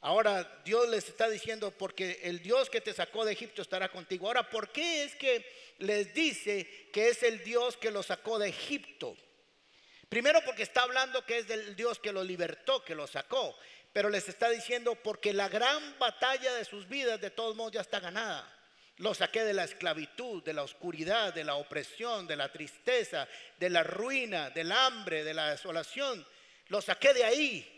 Ahora 0.00 0.62
Dios 0.64 0.88
les 0.88 1.08
está 1.08 1.28
diciendo, 1.28 1.70
porque 1.70 2.20
el 2.22 2.40
Dios 2.40 2.70
que 2.70 2.80
te 2.80 2.94
sacó 2.94 3.26
de 3.26 3.32
Egipto 3.32 3.60
estará 3.60 3.90
contigo. 3.90 4.26
Ahora, 4.26 4.48
¿por 4.48 4.70
qué 4.70 5.04
es 5.04 5.14
que 5.16 5.44
les 5.78 6.12
dice 6.14 6.88
que 6.92 7.08
es 7.08 7.22
el 7.22 7.42
Dios 7.44 7.76
que 7.76 7.90
lo 7.90 8.02
sacó 8.02 8.38
de 8.38 8.48
Egipto? 8.48 9.16
Primero 10.08 10.40
porque 10.44 10.62
está 10.62 10.82
hablando 10.82 11.24
que 11.26 11.38
es 11.38 11.48
del 11.48 11.74
Dios 11.74 11.98
que 11.98 12.12
lo 12.12 12.22
libertó, 12.22 12.84
que 12.84 12.94
lo 12.94 13.06
sacó. 13.06 13.56
Pero 13.92 14.08
les 14.08 14.28
está 14.28 14.50
diciendo 14.50 14.94
porque 14.94 15.32
la 15.32 15.48
gran 15.48 15.98
batalla 15.98 16.54
de 16.54 16.64
sus 16.64 16.88
vidas 16.88 17.20
de 17.20 17.30
todos 17.30 17.56
modos 17.56 17.72
ya 17.72 17.80
está 17.80 17.98
ganada. 17.98 18.52
Lo 18.98 19.14
saqué 19.14 19.44
de 19.44 19.52
la 19.52 19.64
esclavitud, 19.64 20.42
de 20.42 20.54
la 20.54 20.62
oscuridad, 20.62 21.34
de 21.34 21.44
la 21.44 21.56
opresión, 21.56 22.26
de 22.26 22.36
la 22.36 22.50
tristeza, 22.50 23.28
de 23.58 23.68
la 23.68 23.82
ruina, 23.82 24.50
del 24.50 24.72
hambre, 24.72 25.24
de 25.24 25.34
la 25.34 25.50
desolación. 25.50 26.26
Lo 26.68 26.80
saqué 26.80 27.12
de 27.12 27.24
ahí. 27.24 27.72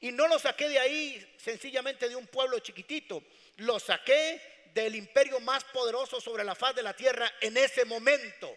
Y 0.00 0.12
no 0.12 0.28
lo 0.28 0.38
saqué 0.38 0.68
de 0.68 0.78
ahí 0.78 1.34
sencillamente 1.38 2.08
de 2.08 2.16
un 2.16 2.26
pueblo 2.26 2.58
chiquitito. 2.60 3.22
Lo 3.56 3.78
saqué 3.78 4.53
del 4.74 4.96
imperio 4.96 5.40
más 5.40 5.64
poderoso 5.64 6.20
sobre 6.20 6.44
la 6.44 6.54
faz 6.54 6.74
de 6.74 6.82
la 6.82 6.92
tierra 6.92 7.32
en 7.40 7.56
ese 7.56 7.84
momento. 7.84 8.54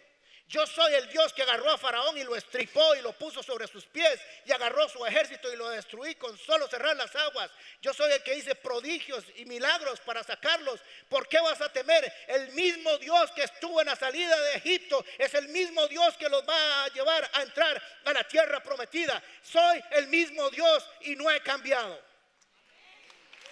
Yo 0.50 0.65
soy 0.65 0.93
el 0.93 1.09
Dios 1.09 1.33
que 1.33 1.41
agarró 1.41 1.69
a 1.69 1.77
Faraón 1.77 2.17
y 2.17 2.24
lo 2.24 2.33
estripó 2.33 2.95
y 2.95 3.01
lo 3.01 3.12
puso 3.12 3.43
sobre 3.43 3.67
sus 3.67 3.86
pies 3.86 4.17
y 4.45 4.53
agarró 4.53 4.88
su 4.88 5.05
ejército 5.05 5.51
y 5.51 5.57
lo 5.57 5.67
destruí 5.69 6.15
con 6.15 6.38
solo 6.38 6.69
cerrar 6.69 6.95
las 6.95 7.13
aguas. 7.17 7.51
Yo 7.81 7.93
soy 7.93 8.13
el 8.13 8.24
que 8.24 8.36
hice 8.36 8.55
prodigios 8.55 9.25
y 9.36 9.43
milagros 9.43 10.00
para 10.00 10.24
sacarlos. 10.24 10.79
¿Por 11.09 11.27
qué 11.27 11.38
vas 11.41 11.60
a 11.60 11.71
temer? 11.71 12.12
El 12.27 12.49
mismo 12.53 12.97
Dios 12.97 13.30
que 13.32 13.43
estuvo 13.43 13.82
en 13.82 13.88
la 13.88 13.97
salida 13.97 14.39
de 14.39 14.56
Egipto 14.56 15.03
es 15.17 15.34
el 15.34 15.49
mismo 15.49 15.86
Dios 15.88 16.15
que 16.15 16.30
los 16.30 16.47
va 16.47 16.86
a 16.86 16.88
llevar 16.93 17.30
a 17.34 17.41
entrar 17.41 17.84
a 18.06 18.13
la 18.13 18.23
tierra 18.23 18.63
prometida. 18.63 19.21
Soy 19.43 19.84
el 19.91 20.08
mismo 20.08 20.49
Dios 20.49 20.89
y 21.01 21.17
no 21.17 21.30
he 21.30 21.41
cambiado. 21.41 22.01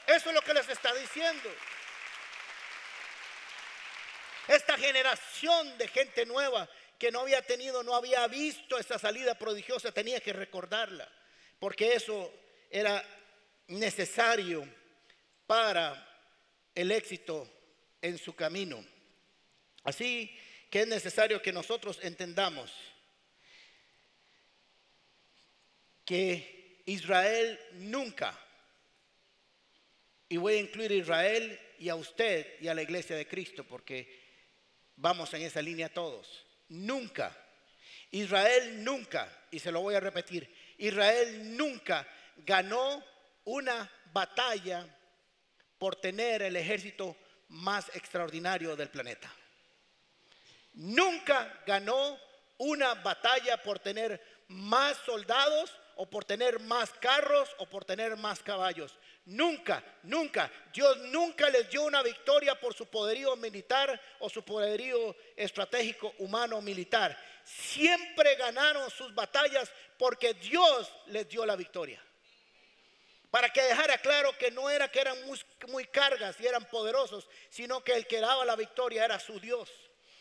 Eso 0.08 0.30
es 0.30 0.36
lo 0.36 0.42
que 0.42 0.54
les 0.54 0.70
está 0.70 0.94
diciendo. 0.94 1.50
Esta 4.48 4.78
generación 4.78 5.78
de 5.78 5.88
gente 5.88 6.26
nueva 6.26 6.70
que 7.00 7.12
no 7.12 7.22
había 7.22 7.42
tenido, 7.42 7.84
no 7.84 7.96
había 7.96 8.28
visto 8.28 8.78
esa 8.78 9.00
salida 9.00 9.38
prodigiosa, 9.38 9.92
tenía 9.92 10.20
que 10.20 10.34
recordarla, 10.34 11.10
porque 11.60 11.94
eso 11.94 12.32
era 12.70 13.04
necesario 13.68 14.68
para 15.48 16.08
el 16.74 16.92
éxito 16.92 17.50
en 18.02 18.18
su 18.18 18.36
camino. 18.36 18.84
Así 19.84 20.38
que 20.70 20.82
es 20.82 20.88
necesario 20.88 21.42
que 21.42 21.52
nosotros 21.52 22.00
entendamos 22.02 22.72
que 26.06 26.82
Israel 26.86 27.60
nunca, 27.74 28.40
y 30.30 30.38
voy 30.38 30.56
a 30.56 30.60
incluir 30.60 30.92
a 30.92 30.96
Israel 30.96 31.60
y 31.80 31.90
a 31.90 31.96
usted 31.96 32.60
y 32.62 32.68
a 32.68 32.74
la 32.74 32.84
iglesia 32.84 33.16
de 33.16 33.28
Cristo, 33.28 33.64
porque 33.64 34.25
vamos 34.96 35.34
en 35.34 35.42
esa 35.42 35.62
línea 35.62 35.94
todos, 35.94 36.46
nunca, 36.70 37.36
Israel 38.12 38.84
nunca, 38.84 39.30
y 39.52 39.60
se 39.60 39.72
lo 39.72 39.82
voy 39.82 39.96
a 39.96 40.00
repetir, 40.00 40.54
Israel 40.78 41.56
nunca 41.56 42.08
ganó 42.38 43.04
una 43.46 43.90
batalla 44.12 44.88
por 45.78 45.96
tener 45.96 46.42
el 46.42 46.56
ejército 46.56 47.16
más 47.50 47.90
extraordinario 47.96 48.76
del 48.76 48.90
planeta. 48.90 49.32
Nunca 50.74 51.62
ganó 51.66 52.20
una 52.58 52.96
batalla 52.96 53.62
por 53.62 53.80
tener 53.80 54.22
más 54.48 54.98
soldados 55.06 55.72
o 55.96 56.10
por 56.10 56.26
tener 56.26 56.60
más 56.60 56.92
carros 56.92 57.50
o 57.58 57.66
por 57.66 57.86
tener 57.86 58.16
más 58.18 58.42
caballos. 58.44 58.98
Nunca, 59.26 59.84
nunca. 60.04 60.52
Dios 60.72 60.98
nunca 60.98 61.50
les 61.50 61.68
dio 61.70 61.84
una 61.84 62.04
victoria 62.04 62.60
por 62.60 62.76
su 62.76 62.86
poderío 62.86 63.36
militar 63.36 64.00
o 64.20 64.30
su 64.30 64.44
poderío 64.44 65.16
estratégico 65.36 66.14
humano 66.20 66.62
militar. 66.62 67.18
Siempre 67.44 68.36
ganaron 68.36 68.90
sus 68.92 69.14
batallas 69.16 69.72
porque 69.98 70.36
Dios 70.36 70.94
les 71.08 71.28
dio 71.28 71.46
la 71.46 71.56
victoria. 71.56 72.02
Para 73.32 73.50
que 73.50 73.64
dejara 73.64 73.98
claro 73.98 74.38
que 74.38 74.52
no 74.52 74.70
era 74.70 74.90
que 74.90 75.02
eran 75.02 75.18
muy, 75.68 75.86
cargas 75.88 76.40
y 76.40 76.46
eran 76.46 76.66
poderosos, 76.66 77.28
sino 77.50 77.84
que 77.84 77.94
el 77.94 78.06
que 78.08 78.20
daba 78.20 78.46
la 78.46 78.56
victoria 78.56 79.06
era 79.06 79.20
su 79.20 79.40
Dios. 79.40 79.72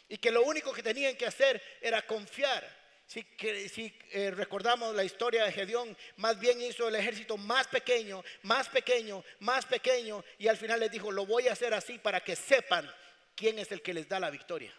Y 0.09 0.17
que 0.17 0.31
lo 0.31 0.43
único 0.43 0.73
que 0.73 0.83
tenían 0.83 1.15
que 1.17 1.27
hacer 1.27 1.63
era 1.81 2.03
confiar 2.03 2.84
si, 3.15 3.69
si 3.69 3.95
eh, 4.11 4.33
recordamos 4.33 4.93
la 4.95 5.05
historia 5.05 5.45
de 5.45 5.53
Gedeón, 5.53 5.97
más 6.17 6.41
bien 6.41 6.61
hizo 6.61 6.89
el 6.89 6.97
ejército 6.97 7.37
más 7.37 7.69
pequeño, 7.69 8.25
más 8.43 8.69
pequeño, 8.69 9.23
más 9.39 9.65
pequeño, 9.67 10.25
y 10.37 10.49
al 10.49 10.57
final 10.57 10.81
les 10.81 10.91
dijo, 10.91 11.13
lo 11.13 11.25
voy 11.25 11.47
a 11.47 11.53
hacer 11.53 11.73
así 11.75 11.99
para 11.99 12.25
que 12.25 12.35
sepan 12.35 12.93
quién 13.37 13.61
es 13.61 13.71
el 13.71 13.83
que 13.83 13.95
les 13.95 14.09
da 14.09 14.19
la 14.19 14.31
victoria. 14.31 14.75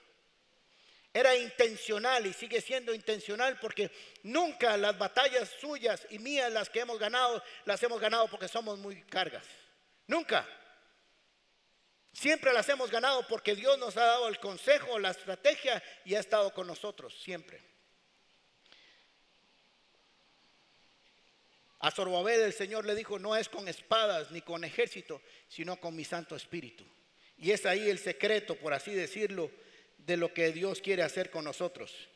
Era 1.13 1.33
intencional 1.37 2.25
y 2.25 2.33
sigue 2.33 2.59
siendo 2.59 2.93
intencional 2.93 3.57
porque 3.61 3.89
nunca 4.23 4.75
las 4.75 4.97
batallas 4.97 5.49
suyas 5.61 6.05
y 6.09 6.19
mías, 6.19 6.51
las 6.51 6.69
que 6.69 6.81
hemos 6.81 6.99
ganado, 6.99 7.41
las 7.63 7.81
hemos 7.83 8.01
ganado 8.01 8.27
porque 8.27 8.49
somos 8.49 8.77
muy 8.79 9.01
cargas. 9.03 9.45
Nunca. 10.07 10.45
Siempre 12.11 12.51
las 12.51 12.67
hemos 12.67 12.91
ganado 12.91 13.25
porque 13.29 13.55
Dios 13.55 13.77
nos 13.77 13.95
ha 13.95 14.05
dado 14.05 14.27
el 14.27 14.39
consejo, 14.41 14.99
la 14.99 15.11
estrategia 15.11 15.81
y 16.03 16.15
ha 16.15 16.19
estado 16.19 16.53
con 16.53 16.67
nosotros, 16.67 17.17
siempre. 17.21 17.74
A 21.85 21.91
Zorobabel 21.91 22.41
el 22.41 22.51
Señor 22.51 22.83
le 22.87 22.95
dijo, 22.95 23.19
no 23.19 23.35
es 23.35 23.47
con 23.47 23.67
espadas 23.67 24.31
ni 24.31 24.41
con 24.41 24.63
ejército, 24.63 25.21
sino 25.47 25.79
con 25.79 25.95
mi 25.95 26.03
Santo 26.03 26.35
Espíritu. 26.35 26.83
Y 27.37 27.51
es 27.51 27.63
ahí 27.67 27.91
el 27.91 27.99
secreto, 27.99 28.55
por 28.55 28.73
así 28.73 28.91
decirlo, 28.91 29.51
de 29.99 30.17
lo 30.17 30.33
que 30.33 30.51
Dios 30.51 30.81
quiere 30.81 31.03
hacer 31.03 31.29
con 31.29 31.45
nosotros 31.45 32.09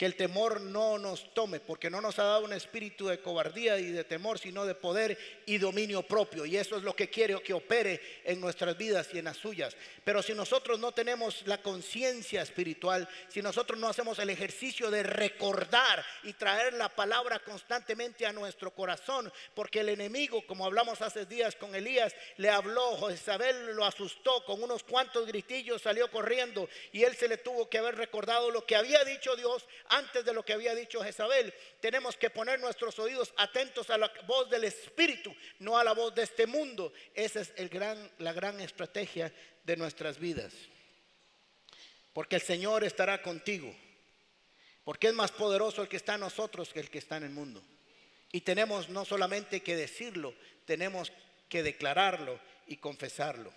que 0.00 0.06
el 0.06 0.16
temor 0.16 0.62
no 0.62 0.96
nos 0.96 1.34
tome, 1.34 1.60
porque 1.60 1.90
no 1.90 2.00
nos 2.00 2.18
ha 2.18 2.22
dado 2.22 2.46
un 2.46 2.54
espíritu 2.54 3.08
de 3.08 3.20
cobardía 3.20 3.78
y 3.78 3.92
de 3.92 4.02
temor, 4.02 4.38
sino 4.38 4.64
de 4.64 4.74
poder 4.74 5.42
y 5.44 5.58
dominio 5.58 6.02
propio. 6.02 6.46
Y 6.46 6.56
eso 6.56 6.78
es 6.78 6.82
lo 6.82 6.96
que 6.96 7.10
quiere 7.10 7.38
que 7.42 7.52
opere 7.52 8.00
en 8.24 8.40
nuestras 8.40 8.78
vidas 8.78 9.10
y 9.12 9.18
en 9.18 9.26
las 9.26 9.36
suyas. 9.36 9.76
Pero 10.02 10.22
si 10.22 10.32
nosotros 10.32 10.78
no 10.78 10.92
tenemos 10.92 11.46
la 11.46 11.60
conciencia 11.60 12.40
espiritual, 12.40 13.06
si 13.28 13.42
nosotros 13.42 13.78
no 13.78 13.88
hacemos 13.88 14.18
el 14.20 14.30
ejercicio 14.30 14.90
de 14.90 15.02
recordar 15.02 16.02
y 16.22 16.32
traer 16.32 16.72
la 16.72 16.88
palabra 16.88 17.38
constantemente 17.40 18.24
a 18.24 18.32
nuestro 18.32 18.70
corazón, 18.70 19.30
porque 19.54 19.80
el 19.80 19.90
enemigo, 19.90 20.46
como 20.46 20.64
hablamos 20.64 21.02
hace 21.02 21.26
días 21.26 21.56
con 21.56 21.74
Elías, 21.74 22.14
le 22.38 22.48
habló, 22.48 23.10
Isabel 23.10 23.76
lo 23.76 23.84
asustó 23.84 24.46
con 24.46 24.62
unos 24.62 24.82
cuantos 24.82 25.26
gritillos, 25.26 25.82
salió 25.82 26.10
corriendo 26.10 26.70
y 26.90 27.02
él 27.02 27.14
se 27.16 27.28
le 27.28 27.36
tuvo 27.36 27.68
que 27.68 27.76
haber 27.76 27.96
recordado 27.96 28.50
lo 28.50 28.64
que 28.64 28.76
había 28.76 29.04
dicho 29.04 29.36
Dios 29.36 29.66
antes 29.90 30.24
de 30.24 30.32
lo 30.32 30.44
que 30.44 30.54
había 30.54 30.74
dicho 30.74 31.02
Jezabel. 31.02 31.52
Tenemos 31.80 32.16
que 32.16 32.30
poner 32.30 32.58
nuestros 32.58 32.98
oídos 32.98 33.34
atentos 33.36 33.90
a 33.90 33.98
la 33.98 34.10
voz 34.26 34.48
del 34.48 34.64
Espíritu, 34.64 35.34
no 35.58 35.76
a 35.76 35.84
la 35.84 35.92
voz 35.92 36.14
de 36.14 36.22
este 36.22 36.46
mundo. 36.46 36.92
Esa 37.14 37.40
es 37.40 37.52
la 38.18 38.32
gran 38.32 38.60
estrategia 38.60 39.32
de 39.64 39.76
nuestras 39.76 40.18
vidas. 40.18 40.54
Porque 42.12 42.36
el 42.36 42.42
Señor 42.42 42.84
estará 42.84 43.22
contigo. 43.22 43.74
Porque 44.84 45.08
es 45.08 45.14
más 45.14 45.30
poderoso 45.30 45.82
el 45.82 45.88
que 45.88 45.96
está 45.96 46.14
en 46.14 46.20
nosotros 46.20 46.72
que 46.72 46.80
el 46.80 46.90
que 46.90 46.98
está 46.98 47.16
en 47.16 47.24
el 47.24 47.30
mundo. 47.30 47.62
Y 48.32 48.40
tenemos 48.40 48.88
no 48.88 49.04
solamente 49.04 49.60
que 49.60 49.76
decirlo, 49.76 50.34
tenemos 50.64 51.12
que 51.48 51.62
declararlo 51.62 52.40
y 52.66 52.76
confesarlo. 52.76 53.52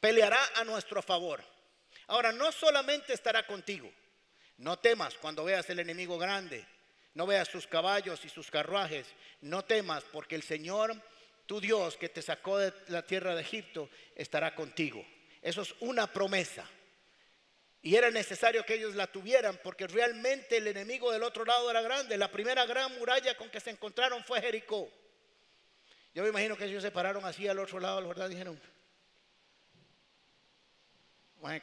Peleará 0.00 0.40
a 0.56 0.64
nuestro 0.64 1.02
favor. 1.02 1.42
Ahora, 2.08 2.32
no 2.32 2.50
solamente 2.50 3.12
estará 3.12 3.46
contigo. 3.46 3.90
No 4.58 4.78
temas 4.78 5.14
cuando 5.14 5.44
veas 5.44 5.68
el 5.70 5.78
enemigo 5.78 6.18
grande. 6.18 6.64
No 7.14 7.26
veas 7.26 7.48
sus 7.48 7.66
caballos 7.66 8.24
y 8.24 8.28
sus 8.28 8.50
carruajes. 8.50 9.06
No 9.40 9.64
temas 9.64 10.04
porque 10.12 10.34
el 10.34 10.42
Señor, 10.42 10.94
tu 11.46 11.60
Dios, 11.60 11.96
que 11.96 12.08
te 12.08 12.22
sacó 12.22 12.58
de 12.58 12.72
la 12.88 13.02
tierra 13.02 13.34
de 13.34 13.42
Egipto, 13.42 13.90
estará 14.14 14.54
contigo. 14.54 15.04
Eso 15.42 15.62
es 15.62 15.74
una 15.80 16.06
promesa. 16.12 16.64
Y 17.82 17.96
era 17.96 18.10
necesario 18.10 18.64
que 18.64 18.74
ellos 18.74 18.94
la 18.94 19.08
tuvieran 19.08 19.58
porque 19.62 19.88
realmente 19.88 20.58
el 20.58 20.68
enemigo 20.68 21.10
del 21.10 21.24
otro 21.24 21.44
lado 21.44 21.68
era 21.68 21.82
grande. 21.82 22.16
La 22.16 22.30
primera 22.30 22.64
gran 22.64 22.96
muralla 22.96 23.36
con 23.36 23.50
que 23.50 23.58
se 23.58 23.70
encontraron 23.70 24.22
fue 24.22 24.40
Jericó. 24.40 24.88
Yo 26.14 26.22
me 26.22 26.28
imagino 26.28 26.56
que 26.56 26.66
ellos 26.66 26.82
se 26.82 26.92
pararon 26.92 27.24
así 27.24 27.48
al 27.48 27.58
otro 27.58 27.80
lado, 27.80 28.06
¿verdad? 28.06 28.28
Dijeron, 28.28 28.60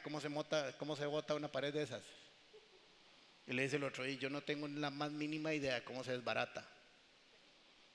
¿cómo 0.02 0.20
se, 0.20 0.28
mota, 0.28 0.76
¿cómo 0.76 0.94
se 0.94 1.06
bota 1.06 1.34
una 1.34 1.50
pared 1.50 1.72
de 1.72 1.84
esas? 1.84 2.02
Y 3.46 3.52
le 3.52 3.62
dice 3.62 3.76
el 3.76 3.84
otro, 3.84 4.06
y 4.06 4.16
yo 4.18 4.30
no 4.30 4.42
tengo 4.42 4.68
la 4.68 4.90
más 4.90 5.10
mínima 5.10 5.52
idea 5.52 5.74
de 5.74 5.84
cómo 5.84 6.04
se 6.04 6.12
desbarata. 6.12 6.66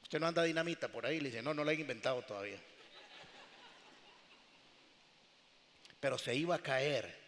Usted 0.01 0.19
no 0.19 0.27
anda 0.27 0.43
dinamita 0.43 0.87
por 0.87 1.05
ahí, 1.05 1.19
le 1.19 1.29
dice, 1.29 1.41
no, 1.41 1.53
no 1.53 1.63
la 1.63 1.71
he 1.71 1.75
inventado 1.75 2.21
todavía. 2.23 2.59
Pero 5.99 6.17
se 6.17 6.35
iba 6.35 6.55
a 6.55 6.59
caer 6.59 7.25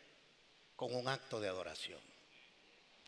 con 0.76 0.94
un 0.94 1.08
acto 1.08 1.40
de 1.40 1.48
adoración. 1.48 2.00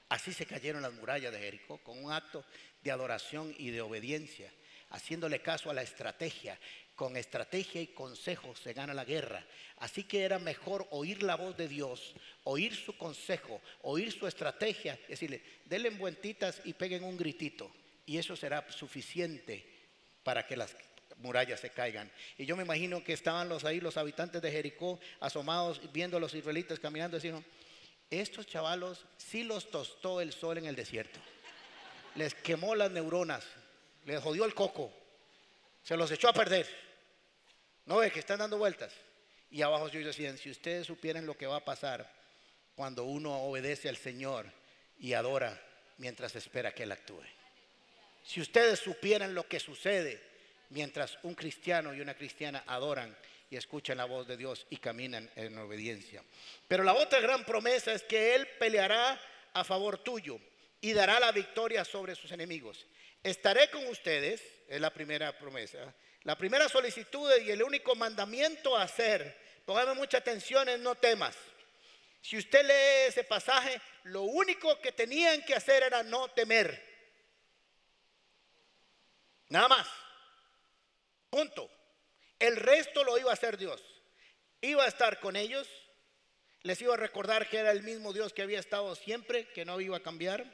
Así 0.10 0.34
se 0.34 0.48
cayeron 0.48 0.82
las 0.82 0.94
murallas 0.94 1.32
de 1.32 1.40
Jericó, 1.40 1.78
con 1.78 2.04
un 2.04 2.12
acto 2.12 2.44
de 2.82 2.92
adoración 2.92 3.54
y 3.58 3.70
de 3.70 3.82
obediencia, 3.82 4.52
haciéndole 4.90 5.42
caso 5.42 5.70
a 5.70 5.74
la 5.74 5.84
estrategia. 5.84 6.60
Con 7.00 7.16
estrategia 7.16 7.80
y 7.80 7.88
consejo 7.88 8.54
se 8.58 8.74
gana 8.74 8.94
la 8.94 9.06
guerra. 9.06 9.42
Así 9.78 10.04
que 10.04 10.22
era 10.22 10.38
mejor 10.38 10.86
oír 10.92 11.24
la 11.24 11.36
voz 11.36 11.56
de 11.56 11.70
Dios, 11.70 12.14
oír 12.44 12.76
su 12.76 12.98
consejo, 12.98 13.62
oír 13.84 14.12
su 14.12 14.28
estrategia, 14.28 15.00
decirle, 15.08 15.42
denle 15.64 15.92
vueltitas 15.92 16.60
y 16.66 16.74
peguen 16.74 17.06
un 17.06 17.16
gritito. 17.16 17.72
Y 18.06 18.18
eso 18.18 18.36
será 18.36 18.70
suficiente 18.70 19.66
para 20.24 20.46
que 20.46 20.58
las 20.58 20.76
murallas 21.20 21.62
se 21.62 21.70
caigan. 21.70 22.12
Y 22.38 22.46
yo 22.46 22.58
me 22.58 22.64
imagino 22.64 23.02
que 23.02 23.14
estaban 23.14 23.48
los 23.48 23.64
ahí, 23.64 23.80
los 23.80 23.96
habitantes 23.96 24.42
de 24.42 24.52
Jericó, 24.52 25.00
asomados, 25.22 25.80
viendo 25.94 26.18
a 26.18 26.20
los 26.20 26.34
israelitas 26.34 26.82
caminando, 26.82 27.16
diciendo, 27.16 27.42
estos 28.10 28.46
chavalos 28.46 29.06
sí 29.16 29.46
los 29.46 29.72
tostó 29.72 30.20
el 30.20 30.34
sol 30.34 30.58
en 30.58 30.66
el 30.66 30.76
desierto. 30.76 31.22
Les 32.16 32.34
quemó 32.34 32.76
las 32.76 32.92
neuronas, 32.92 33.46
les 34.04 34.22
jodió 34.22 34.44
el 34.44 34.54
coco, 34.54 34.92
se 35.82 35.96
los 35.96 36.12
echó 36.12 36.28
a 36.28 36.34
perder. 36.34 36.89
¿No 37.86 37.98
ve 37.98 38.12
que 38.12 38.20
están 38.20 38.40
dando 38.40 38.58
vueltas? 38.58 38.94
Y 39.52 39.62
abajo 39.62 39.88
ellos 39.88 40.06
decían, 40.06 40.38
si 40.38 40.50
ustedes 40.50 40.88
supieran 40.88 41.26
lo 41.26 41.38
que 41.38 41.48
va 41.48 41.58
a 41.58 41.66
pasar 41.66 42.12
cuando 42.76 43.04
uno 43.04 43.44
obedece 43.44 43.90
al 43.90 43.98
Señor 43.98 44.46
y 45.00 45.14
adora 45.14 45.60
mientras 45.98 46.36
espera 46.36 46.74
que 46.74 46.84
Él 46.84 46.92
actúe. 46.92 47.24
Si 48.24 48.42
ustedes 48.42 48.80
supieran 48.80 49.34
lo 49.34 49.48
que 49.48 49.60
sucede 49.60 50.22
mientras 50.70 51.18
un 51.24 51.36
cristiano 51.36 51.94
y 51.94 52.02
una 52.02 52.14
cristiana 52.14 52.64
adoran 52.68 53.16
y 53.50 53.58
escuchan 53.58 53.98
la 53.98 54.06
voz 54.06 54.28
de 54.28 54.38
Dios 54.38 54.68
y 54.70 54.78
caminan 54.78 55.30
en 55.36 55.58
obediencia. 55.58 56.24
Pero 56.68 56.84
la 56.84 56.94
otra 56.94 57.20
gran 57.20 57.44
promesa 57.44 57.92
es 57.92 58.04
que 58.04 58.36
Él 58.36 58.48
peleará 58.60 59.20
a 59.54 59.64
favor 59.64 59.98
tuyo 60.04 60.40
y 60.82 60.94
dará 60.94 61.20
la 61.20 61.32
victoria 61.32 61.84
sobre 61.84 62.16
sus 62.16 62.32
enemigos. 62.32 62.86
Estaré 63.24 63.70
con 63.70 63.86
ustedes, 63.88 64.42
es 64.68 64.80
la 64.80 64.94
primera 64.94 65.38
promesa. 65.38 65.94
La 66.24 66.38
primera 66.38 66.68
solicitud 66.68 67.32
y 67.42 67.52
el 67.52 67.64
único 67.64 67.96
mandamiento 67.96 68.76
a 68.76 68.84
hacer, 68.84 69.38
póngame 69.66 69.94
mucha 69.94 70.18
atención, 70.18 70.68
es 70.70 70.80
no 70.80 70.96
temas. 70.96 71.36
Si 72.22 72.38
usted 72.38 72.66
lee 72.66 73.08
ese 73.08 73.24
pasaje, 73.24 73.82
lo 74.04 74.24
único 74.24 74.80
que 74.82 74.92
tenían 74.92 75.42
que 75.44 75.56
hacer 75.56 75.84
era 75.84 76.04
no 76.04 76.28
temer. 76.30 76.90
Nada 79.50 79.68
más. 79.68 79.88
Punto. 81.30 81.70
El 82.38 82.58
resto 82.58 83.04
lo 83.04 83.18
iba 83.18 83.32
a 83.32 83.34
hacer 83.34 83.58
Dios. 83.58 83.82
Iba 84.62 84.84
a 84.84 84.88
estar 84.88 85.20
con 85.20 85.36
ellos. 85.36 85.68
Les 86.64 86.82
iba 86.82 86.94
a 86.94 86.98
recordar 86.98 87.50
que 87.50 87.58
era 87.58 87.72
el 87.72 87.84
mismo 87.84 88.12
Dios 88.12 88.34
que 88.34 88.42
había 88.42 88.60
estado 88.60 88.94
siempre, 88.96 89.48
que 89.50 89.64
no 89.64 89.80
iba 89.80 89.98
a 89.98 90.04
cambiar. 90.04 90.46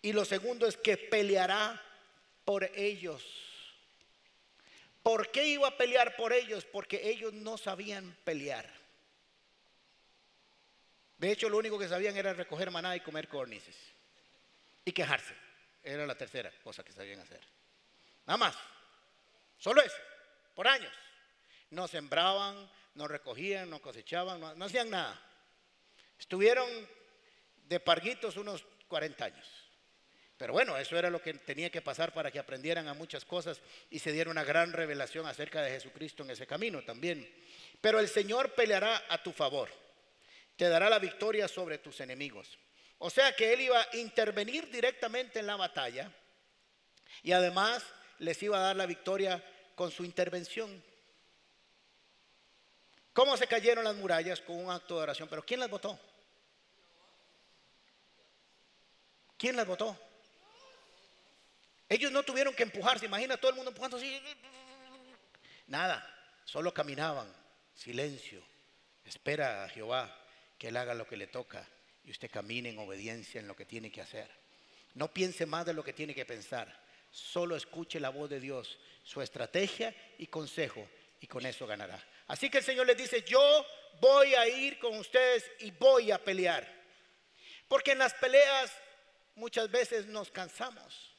Y 0.00 0.12
lo 0.12 0.24
segundo 0.24 0.66
es 0.66 0.76
que 0.76 0.96
peleará 0.96 1.80
por 2.44 2.64
ellos. 2.74 3.51
¿Por 5.02 5.30
qué 5.30 5.46
iba 5.46 5.68
a 5.68 5.76
pelear 5.76 6.16
por 6.16 6.32
ellos? 6.32 6.64
Porque 6.64 7.10
ellos 7.10 7.32
no 7.32 7.58
sabían 7.58 8.16
pelear. 8.24 8.68
De 11.18 11.30
hecho, 11.30 11.48
lo 11.48 11.58
único 11.58 11.78
que 11.78 11.88
sabían 11.88 12.16
era 12.16 12.32
recoger 12.32 12.70
maná 12.70 12.96
y 12.96 13.00
comer 13.00 13.28
cornices. 13.28 13.76
Y 14.84 14.92
quejarse. 14.92 15.34
Era 15.82 16.06
la 16.06 16.16
tercera 16.16 16.50
cosa 16.62 16.84
que 16.84 16.92
sabían 16.92 17.20
hacer. 17.20 17.40
Nada 18.26 18.36
más. 18.36 18.56
Solo 19.58 19.82
eso, 19.82 19.96
por 20.54 20.66
años. 20.66 20.92
No 21.70 21.88
sembraban, 21.88 22.68
no 22.94 23.08
recogían, 23.08 23.70
no 23.70 23.80
cosechaban, 23.80 24.40
no, 24.40 24.64
hacían 24.64 24.90
nada. 24.90 25.20
Estuvieron 26.18 26.68
de 27.68 27.80
parguitos 27.80 28.36
unos 28.36 28.64
40 28.88 29.24
años. 29.24 29.61
Pero 30.42 30.54
bueno, 30.54 30.76
eso 30.76 30.98
era 30.98 31.08
lo 31.08 31.22
que 31.22 31.34
tenía 31.34 31.70
que 31.70 31.82
pasar 31.82 32.12
para 32.12 32.32
que 32.32 32.40
aprendieran 32.40 32.88
a 32.88 32.94
muchas 32.94 33.24
cosas 33.24 33.60
y 33.90 34.00
se 34.00 34.10
diera 34.10 34.28
una 34.28 34.42
gran 34.42 34.72
revelación 34.72 35.24
acerca 35.24 35.62
de 35.62 35.70
Jesucristo 35.70 36.24
en 36.24 36.30
ese 36.30 36.48
camino 36.48 36.82
también. 36.82 37.32
Pero 37.80 38.00
el 38.00 38.08
Señor 38.08 38.52
peleará 38.52 39.04
a 39.08 39.22
tu 39.22 39.30
favor, 39.30 39.70
te 40.56 40.68
dará 40.68 40.90
la 40.90 40.98
victoria 40.98 41.46
sobre 41.46 41.78
tus 41.78 42.00
enemigos. 42.00 42.58
O 42.98 43.08
sea 43.08 43.36
que 43.36 43.52
Él 43.52 43.60
iba 43.60 43.80
a 43.80 43.96
intervenir 43.96 44.68
directamente 44.68 45.38
en 45.38 45.46
la 45.46 45.54
batalla 45.54 46.10
y 47.22 47.30
además 47.30 47.84
les 48.18 48.42
iba 48.42 48.58
a 48.58 48.62
dar 48.62 48.74
la 48.74 48.86
victoria 48.86 49.40
con 49.76 49.92
su 49.92 50.04
intervención. 50.04 50.82
¿Cómo 53.12 53.36
se 53.36 53.46
cayeron 53.46 53.84
las 53.84 53.94
murallas? 53.94 54.40
Con 54.40 54.56
un 54.56 54.72
acto 54.72 54.96
de 54.96 55.02
oración. 55.04 55.28
Pero 55.28 55.46
¿quién 55.46 55.60
las 55.60 55.70
votó? 55.70 55.96
¿Quién 59.38 59.54
las 59.54 59.68
votó? 59.68 59.96
Ellos 61.92 62.10
no 62.10 62.22
tuvieron 62.22 62.54
que 62.54 62.62
empujarse. 62.62 63.04
Imagina 63.04 63.36
todo 63.36 63.50
el 63.50 63.56
mundo 63.56 63.70
empujando 63.70 63.98
así. 63.98 64.20
Nada. 65.66 66.08
Solo 66.44 66.72
caminaban. 66.72 67.30
Silencio. 67.74 68.42
Espera 69.04 69.64
a 69.64 69.68
Jehová 69.68 70.16
que 70.58 70.68
Él 70.68 70.76
haga 70.76 70.94
lo 70.94 71.06
que 71.06 71.16
le 71.16 71.26
toca 71.26 71.68
y 72.04 72.10
usted 72.10 72.30
camine 72.30 72.70
en 72.70 72.78
obediencia 72.78 73.40
en 73.40 73.46
lo 73.46 73.54
que 73.54 73.66
tiene 73.66 73.90
que 73.90 74.00
hacer. 74.00 74.30
No 74.94 75.12
piense 75.12 75.44
más 75.44 75.66
de 75.66 75.74
lo 75.74 75.84
que 75.84 75.92
tiene 75.92 76.14
que 76.14 76.24
pensar. 76.24 76.80
Solo 77.10 77.56
escuche 77.56 78.00
la 78.00 78.08
voz 78.08 78.30
de 78.30 78.40
Dios, 78.40 78.78
su 79.04 79.20
estrategia 79.20 79.94
y 80.18 80.28
consejo, 80.28 80.88
y 81.20 81.26
con 81.26 81.44
eso 81.44 81.66
ganará. 81.66 82.02
Así 82.26 82.48
que 82.48 82.58
el 82.58 82.64
Señor 82.64 82.86
les 82.86 82.96
dice, 82.96 83.22
yo 83.22 83.66
voy 84.00 84.34
a 84.34 84.48
ir 84.48 84.78
con 84.78 84.96
ustedes 84.98 85.44
y 85.60 85.70
voy 85.72 86.10
a 86.10 86.22
pelear. 86.22 86.66
Porque 87.68 87.92
en 87.92 87.98
las 87.98 88.14
peleas 88.14 88.72
muchas 89.34 89.70
veces 89.70 90.06
nos 90.06 90.30
cansamos, 90.30 91.11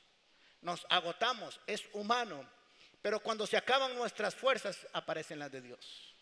nos 0.64 0.86
agotamos, 0.90 1.60
es 1.68 1.84
humano. 1.94 2.50
Pero 3.02 3.20
cuando 3.20 3.46
se 3.46 3.58
acaban 3.58 3.96
nuestras 3.96 4.34
fuerzas, 4.34 4.88
aparecen 4.94 5.40
las 5.40 5.52
de 5.52 5.62
Dios. 5.62 6.16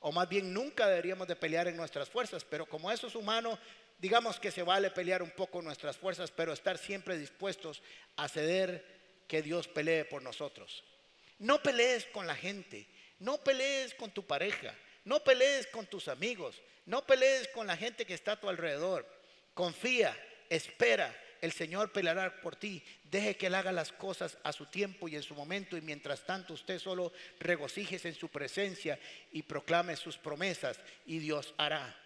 O 0.00 0.12
más 0.12 0.28
bien 0.28 0.52
nunca 0.52 0.86
deberíamos 0.86 1.26
de 1.26 1.34
pelear 1.34 1.66
en 1.66 1.76
nuestras 1.76 2.08
fuerzas, 2.08 2.44
pero 2.44 2.66
como 2.66 2.90
eso 2.92 3.08
es 3.08 3.14
humano, 3.14 3.58
digamos 3.98 4.38
que 4.38 4.50
se 4.50 4.62
vale 4.62 4.90
pelear 4.90 5.22
un 5.22 5.30
poco 5.30 5.60
nuestras 5.60 5.96
fuerzas, 5.96 6.30
pero 6.30 6.52
estar 6.52 6.78
siempre 6.78 7.18
dispuestos 7.18 7.82
a 8.16 8.28
ceder 8.28 9.24
que 9.26 9.42
Dios 9.42 9.66
pelee 9.66 10.04
por 10.04 10.22
nosotros. 10.22 10.84
No 11.38 11.62
pelees 11.62 12.04
con 12.06 12.26
la 12.26 12.36
gente, 12.36 12.86
no 13.18 13.38
pelees 13.38 13.94
con 13.94 14.10
tu 14.10 14.24
pareja, 14.24 14.74
no 15.04 15.20
pelees 15.24 15.66
con 15.68 15.86
tus 15.86 16.06
amigos, 16.08 16.60
no 16.86 17.04
pelees 17.06 17.48
con 17.48 17.66
la 17.66 17.76
gente 17.76 18.04
que 18.04 18.14
está 18.14 18.32
a 18.32 18.40
tu 18.40 18.48
alrededor. 18.48 19.06
Confía, 19.54 20.16
espera, 20.48 21.14
el 21.40 21.52
Señor 21.52 21.92
peleará 21.92 22.40
por 22.40 22.56
ti. 22.56 22.82
Deje 23.04 23.36
que 23.36 23.46
Él 23.46 23.54
haga 23.54 23.72
las 23.72 23.92
cosas 23.92 24.36
a 24.42 24.52
su 24.52 24.66
tiempo 24.66 25.08
y 25.08 25.16
en 25.16 25.22
su 25.22 25.34
momento 25.34 25.76
y 25.76 25.80
mientras 25.80 26.24
tanto 26.24 26.54
usted 26.54 26.78
solo 26.78 27.12
regocíjese 27.40 28.08
en 28.08 28.14
su 28.14 28.28
presencia 28.28 28.98
y 29.32 29.42
proclame 29.42 29.96
sus 29.96 30.16
promesas 30.16 30.78
y 31.06 31.18
Dios 31.18 31.54
hará. 31.58 31.96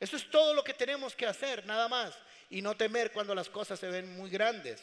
Eso 0.00 0.16
es 0.16 0.30
todo 0.30 0.54
lo 0.54 0.62
que 0.62 0.74
tenemos 0.74 1.14
que 1.16 1.26
hacer, 1.26 1.66
nada 1.66 1.88
más. 1.88 2.14
y 2.50 2.62
no 2.62 2.74
temer 2.74 3.12
cuando 3.12 3.34
las 3.34 3.50
cosas 3.50 3.78
se 3.78 3.88
ven 3.88 4.16
muy 4.16 4.30
grandes. 4.30 4.80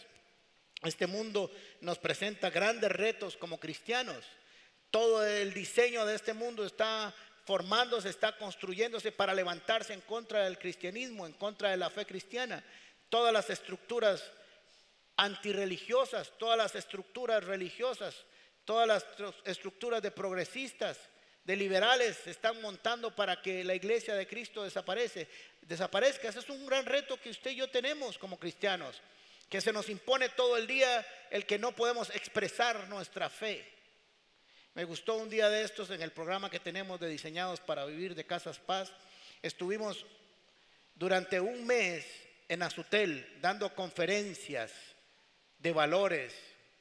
Este 0.84 1.08
mundo 1.08 1.52
nos 1.82 1.98
presenta 1.98 2.52
grandes 2.52 2.92
retos 2.92 3.38
como 3.38 3.60
cristianos. 3.60 4.24
Todo 4.92 5.26
el 5.26 5.52
diseño 5.52 6.06
de 6.06 6.14
este 6.14 6.34
mundo 6.34 6.64
está 6.64 7.12
formándose, 7.46 8.10
está 8.10 8.38
construyéndose 8.38 9.12
para 9.12 9.34
levantarse 9.34 9.94
en 9.94 10.02
contra 10.02 10.44
del 10.44 10.58
cristianismo, 10.60 11.26
en 11.26 11.34
contra 11.34 11.72
de 11.72 11.78
la 11.78 11.90
fe 11.90 12.06
cristiana. 12.06 12.64
Todas 13.16 13.32
las 13.32 13.50
estructuras 13.50 14.30
antirreligiosas, 15.16 16.34
todas 16.38 16.58
las 16.58 16.76
estructuras 16.76 17.46
religiosas, 17.46 18.14
todas 18.66 18.86
las 18.86 19.06
estructuras 19.46 20.02
de 20.02 20.12
progresistas, 20.12 21.00
de 21.46 21.56
liberales 21.56 22.18
se 22.26 22.32
están 22.32 22.62
montando 22.62 23.16
para 23.16 23.42
que 23.42 23.64
la 23.64 23.74
iglesia 23.74 24.16
de 24.16 24.28
Cristo 24.28 24.66
desaparezca. 24.66 26.28
Ese 26.28 26.40
es 26.40 26.50
un 26.50 26.66
gran 26.66 26.86
reto 26.86 27.18
que 27.22 27.30
usted 27.30 27.52
y 27.52 27.56
yo 27.56 27.70
tenemos 27.70 28.18
como 28.18 28.38
cristianos, 28.38 29.02
que 29.48 29.62
se 29.62 29.72
nos 29.72 29.88
impone 29.88 30.28
todo 30.28 30.58
el 30.58 30.68
día 30.68 31.08
el 31.32 31.46
que 31.46 31.58
no 31.58 31.74
podemos 31.74 32.10
expresar 32.10 32.90
nuestra 32.90 33.30
fe. 33.30 33.66
Me 34.74 34.84
gustó 34.84 35.16
un 35.16 35.30
día 35.30 35.48
de 35.48 35.64
estos 35.64 35.90
en 35.90 36.02
el 36.02 36.12
programa 36.12 36.50
que 36.50 36.60
tenemos 36.60 37.00
de 37.00 37.08
Diseñados 37.08 37.62
para 37.62 37.86
Vivir 37.86 38.14
de 38.14 38.26
Casas 38.26 38.60
Paz. 38.60 38.92
Estuvimos 39.42 40.06
durante 40.96 41.40
un 41.40 41.66
mes 41.66 42.25
en 42.48 42.64
Azutel 42.64 43.40
dando 43.42 43.74
conferencias 43.74 44.72
de 45.58 45.74
valores 45.74 46.34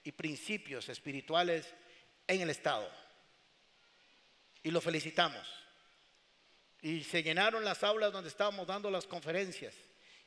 y 0.03 0.13
principios 0.13 0.89
espirituales 0.89 1.73
en 2.27 2.41
el 2.41 2.51
Estado. 2.51 2.91
Y 4.63 4.71
lo 4.71 4.81
felicitamos. 4.81 5.47
Y 6.83 7.03
se 7.03 7.23
llenaron 7.23 7.65
las 7.65 7.83
aulas 7.83 8.13
donde 8.13 8.29
estábamos 8.29 8.67
dando 8.67 8.91
las 8.91 9.07
conferencias. 9.07 9.75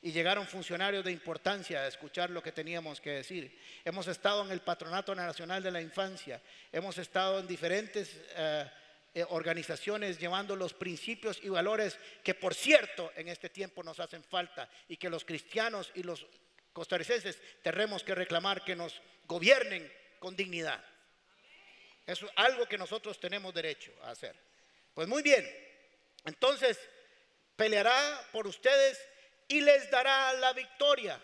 Y 0.00 0.12
llegaron 0.12 0.46
funcionarios 0.46 1.04
de 1.04 1.12
importancia 1.12 1.80
a 1.80 1.88
escuchar 1.88 2.30
lo 2.30 2.42
que 2.42 2.52
teníamos 2.52 3.00
que 3.00 3.10
decir. 3.10 3.56
Hemos 3.84 4.06
estado 4.06 4.44
en 4.44 4.52
el 4.52 4.60
Patronato 4.60 5.14
Nacional 5.14 5.62
de 5.62 5.72
la 5.72 5.80
Infancia. 5.80 6.40
Hemos 6.70 6.98
estado 6.98 7.40
en 7.40 7.48
diferentes 7.48 8.20
eh, 8.36 8.70
eh, 9.14 9.24
organizaciones 9.28 10.18
llevando 10.18 10.54
los 10.54 10.74
principios 10.74 11.40
y 11.42 11.48
valores 11.48 11.98
que, 12.22 12.34
por 12.34 12.54
cierto, 12.54 13.10
en 13.16 13.28
este 13.28 13.48
tiempo 13.48 13.82
nos 13.82 14.00
hacen 14.00 14.22
falta. 14.22 14.68
Y 14.88 14.96
que 14.96 15.10
los 15.10 15.24
cristianos 15.24 15.90
y 15.94 16.02
los 16.02 16.26
costarricenses 16.72 17.38
tenemos 17.62 18.04
que 18.04 18.14
reclamar 18.14 18.64
que 18.64 18.76
nos 18.76 19.00
gobiernen 19.26 19.90
con 20.18 20.36
dignidad. 20.36 20.84
Eso 22.06 22.26
es 22.26 22.32
algo 22.36 22.66
que 22.66 22.78
nosotros 22.78 23.18
tenemos 23.20 23.52
derecho 23.52 23.92
a 24.02 24.10
hacer. 24.10 24.34
Pues 24.94 25.06
muy 25.08 25.22
bien, 25.22 25.46
entonces 26.24 26.78
peleará 27.56 28.28
por 28.32 28.46
ustedes 28.46 28.98
y 29.48 29.60
les 29.60 29.90
dará 29.90 30.32
la 30.34 30.52
victoria. 30.52 31.20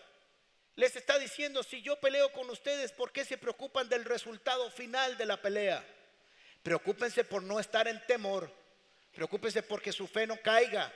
Les 0.75 0.95
está 0.95 1.17
diciendo, 1.17 1.63
si 1.63 1.81
yo 1.81 1.99
peleo 1.99 2.31
con 2.33 2.49
ustedes, 2.49 2.91
¿por 2.91 3.11
qué 3.11 3.23
se 3.23 3.37
preocupan 3.37 3.87
del 3.87 4.03
resultado 4.03 4.69
final 4.69 5.17
de 5.17 5.25
la 5.25 5.41
pelea? 5.41 5.85
Preocúpense 6.65 7.23
por 7.23 7.43
no 7.43 7.59
estar 7.59 7.87
en 7.87 8.03
temor. 8.07 8.51
Preocúpense 9.13 9.61
porque 9.61 9.91
su 9.91 10.07
fe 10.07 10.25
no 10.25 10.41
caiga. 10.41 10.91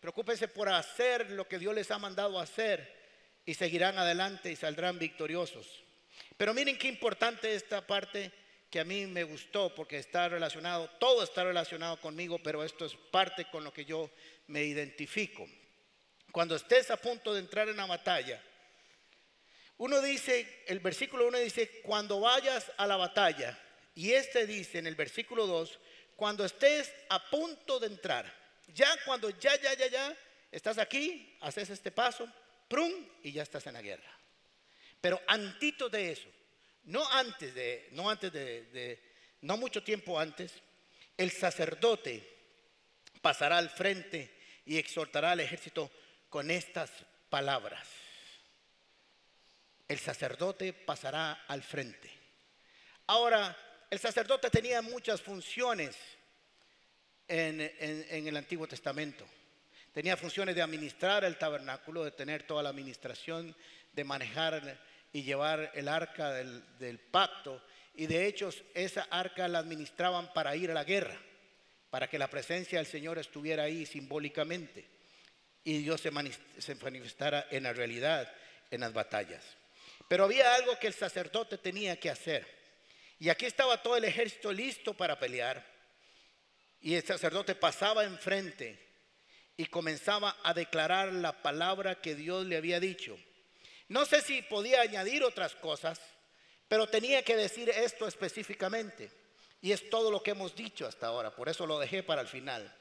Preocúpense 0.00 0.48
por 0.48 0.68
hacer 0.68 1.30
lo 1.30 1.46
que 1.46 1.60
Dios 1.60 1.72
les 1.76 1.92
ha 1.92 1.98
mandado 2.00 2.40
hacer 2.40 2.92
y 3.46 3.54
seguirán 3.54 3.96
adelante 3.98 4.50
y 4.50 4.56
saldrán 4.56 4.98
victoriosos. 4.98 5.84
Pero 6.36 6.52
miren 6.52 6.76
qué 6.76 6.88
importante 6.88 7.54
esta 7.54 7.86
parte 7.86 8.32
que 8.68 8.80
a 8.80 8.84
mí 8.84 9.06
me 9.06 9.22
gustó 9.22 9.72
porque 9.72 9.98
está 9.98 10.28
relacionado, 10.28 10.90
todo 10.98 11.22
está 11.22 11.44
relacionado 11.44 12.00
conmigo, 12.00 12.40
pero 12.42 12.64
esto 12.64 12.84
es 12.84 12.96
parte 13.12 13.44
con 13.44 13.62
lo 13.62 13.72
que 13.72 13.84
yo 13.84 14.10
me 14.48 14.64
identifico. 14.64 15.48
Cuando 16.32 16.56
estés 16.56 16.90
a 16.90 16.96
punto 16.96 17.32
de 17.32 17.38
entrar 17.38 17.68
en 17.68 17.76
la 17.76 17.86
batalla, 17.86 18.42
uno 19.78 20.00
dice, 20.00 20.64
el 20.66 20.80
versículo 20.80 21.28
1 21.28 21.38
dice, 21.38 21.80
cuando 21.82 22.18
vayas 22.18 22.72
a 22.76 22.88
la 22.88 22.96
batalla, 22.96 23.56
y 23.94 24.12
este 24.12 24.46
dice 24.46 24.78
en 24.78 24.86
el 24.86 24.94
versículo 24.94 25.46
2, 25.46 25.78
cuando 26.16 26.44
estés 26.44 26.92
a 27.08 27.30
punto 27.30 27.78
de 27.80 27.88
entrar, 27.88 28.32
ya 28.74 28.88
cuando 29.04 29.30
ya, 29.30 29.60
ya, 29.60 29.74
ya, 29.74 29.86
ya, 29.88 30.16
estás 30.50 30.78
aquí, 30.78 31.36
haces 31.40 31.70
este 31.70 31.90
paso, 31.90 32.28
y 33.22 33.32
ya 33.32 33.42
estás 33.42 33.66
en 33.66 33.74
la 33.74 33.82
guerra. 33.82 34.10
Pero 35.00 35.20
antito 35.26 35.88
de 35.88 36.12
eso, 36.12 36.28
no 36.84 37.06
antes 37.10 37.54
de, 37.54 37.88
no 37.92 38.08
antes 38.08 38.32
de, 38.32 38.98
no 39.42 39.56
mucho 39.56 39.82
tiempo 39.82 40.18
antes, 40.18 40.52
el 41.16 41.30
sacerdote 41.30 42.28
pasará 43.20 43.58
al 43.58 43.68
frente 43.68 44.30
y 44.64 44.78
exhortará 44.78 45.32
al 45.32 45.40
ejército 45.40 45.90
con 46.28 46.50
estas 46.50 46.90
palabras. 47.28 47.86
El 49.88 49.98
sacerdote 49.98 50.72
pasará 50.72 51.44
al 51.48 51.62
frente. 51.62 52.10
Ahora, 53.06 53.56
el 53.92 53.98
sacerdote 53.98 54.48
tenía 54.48 54.80
muchas 54.80 55.20
funciones 55.20 55.94
en 57.28 57.60
el 58.26 58.36
Antiguo 58.38 58.66
Testamento. 58.66 59.26
Tenía 59.92 60.16
funciones 60.16 60.54
de 60.54 60.62
administrar 60.62 61.24
el 61.24 61.36
tabernáculo, 61.36 62.02
de 62.02 62.12
tener 62.12 62.44
toda 62.44 62.62
la 62.62 62.70
administración, 62.70 63.54
de 63.92 64.04
manejar 64.04 64.80
y 65.12 65.22
llevar 65.24 65.70
el 65.74 65.88
arca 65.88 66.30
del, 66.32 66.98
pacto. 67.10 67.62
Y 67.94 68.06
de 68.06 68.26
hecho 68.26 68.48
esa 68.72 69.02
arca 69.10 69.46
la 69.46 69.58
administraban 69.58 70.32
para 70.32 70.56
ir 70.56 70.70
a 70.70 70.74
la 70.74 70.84
guerra, 70.84 71.20
para 71.90 72.08
que 72.08 72.18
la 72.18 72.30
presencia 72.30 72.78
del 72.78 72.86
Señor 72.86 73.18
estuviera 73.18 73.64
ahí 73.64 73.84
simbólicamente 73.84 74.86
y 75.64 75.82
Dios 75.82 76.00
se, 76.00 76.10
manifestara 76.10 77.46
en 77.50 77.64
la 77.64 77.74
realidad, 77.74 78.34
en 78.70 78.80
las 78.80 78.94
batallas. 78.94 79.44
Pero 80.08 80.24
había 80.24 80.54
algo 80.54 80.78
que 80.78 80.86
el 80.86 80.94
sacerdote 80.94 81.58
tenía 81.58 82.00
que 82.00 82.08
hacer. 82.08 82.61
Y 83.22 83.30
aquí 83.30 83.46
estaba 83.46 83.80
todo 83.80 83.96
el 83.96 84.04
ejército 84.04 84.52
listo 84.52 84.94
para 84.94 85.16
pelear. 85.16 85.64
Y 86.80 86.96
el 86.96 87.04
sacerdote 87.04 87.54
pasaba 87.54 88.02
enfrente 88.02 88.76
y 89.56 89.66
comenzaba 89.66 90.38
a 90.42 90.52
declarar 90.52 91.12
la 91.12 91.40
palabra 91.40 92.00
que 92.00 92.16
Dios 92.16 92.44
le 92.46 92.56
había 92.56 92.80
dicho. 92.80 93.16
No 93.86 94.06
sé 94.06 94.22
si 94.22 94.42
podía 94.42 94.80
añadir 94.80 95.22
otras 95.22 95.54
cosas, 95.54 96.00
pero 96.66 96.88
tenía 96.88 97.22
que 97.22 97.36
decir 97.36 97.70
esto 97.70 98.08
específicamente. 98.08 99.08
Y 99.60 99.70
es 99.70 99.88
todo 99.88 100.10
lo 100.10 100.20
que 100.20 100.32
hemos 100.32 100.56
dicho 100.56 100.84
hasta 100.84 101.06
ahora, 101.06 101.30
por 101.30 101.48
eso 101.48 101.64
lo 101.64 101.78
dejé 101.78 102.02
para 102.02 102.22
el 102.22 102.26
final. 102.26 102.74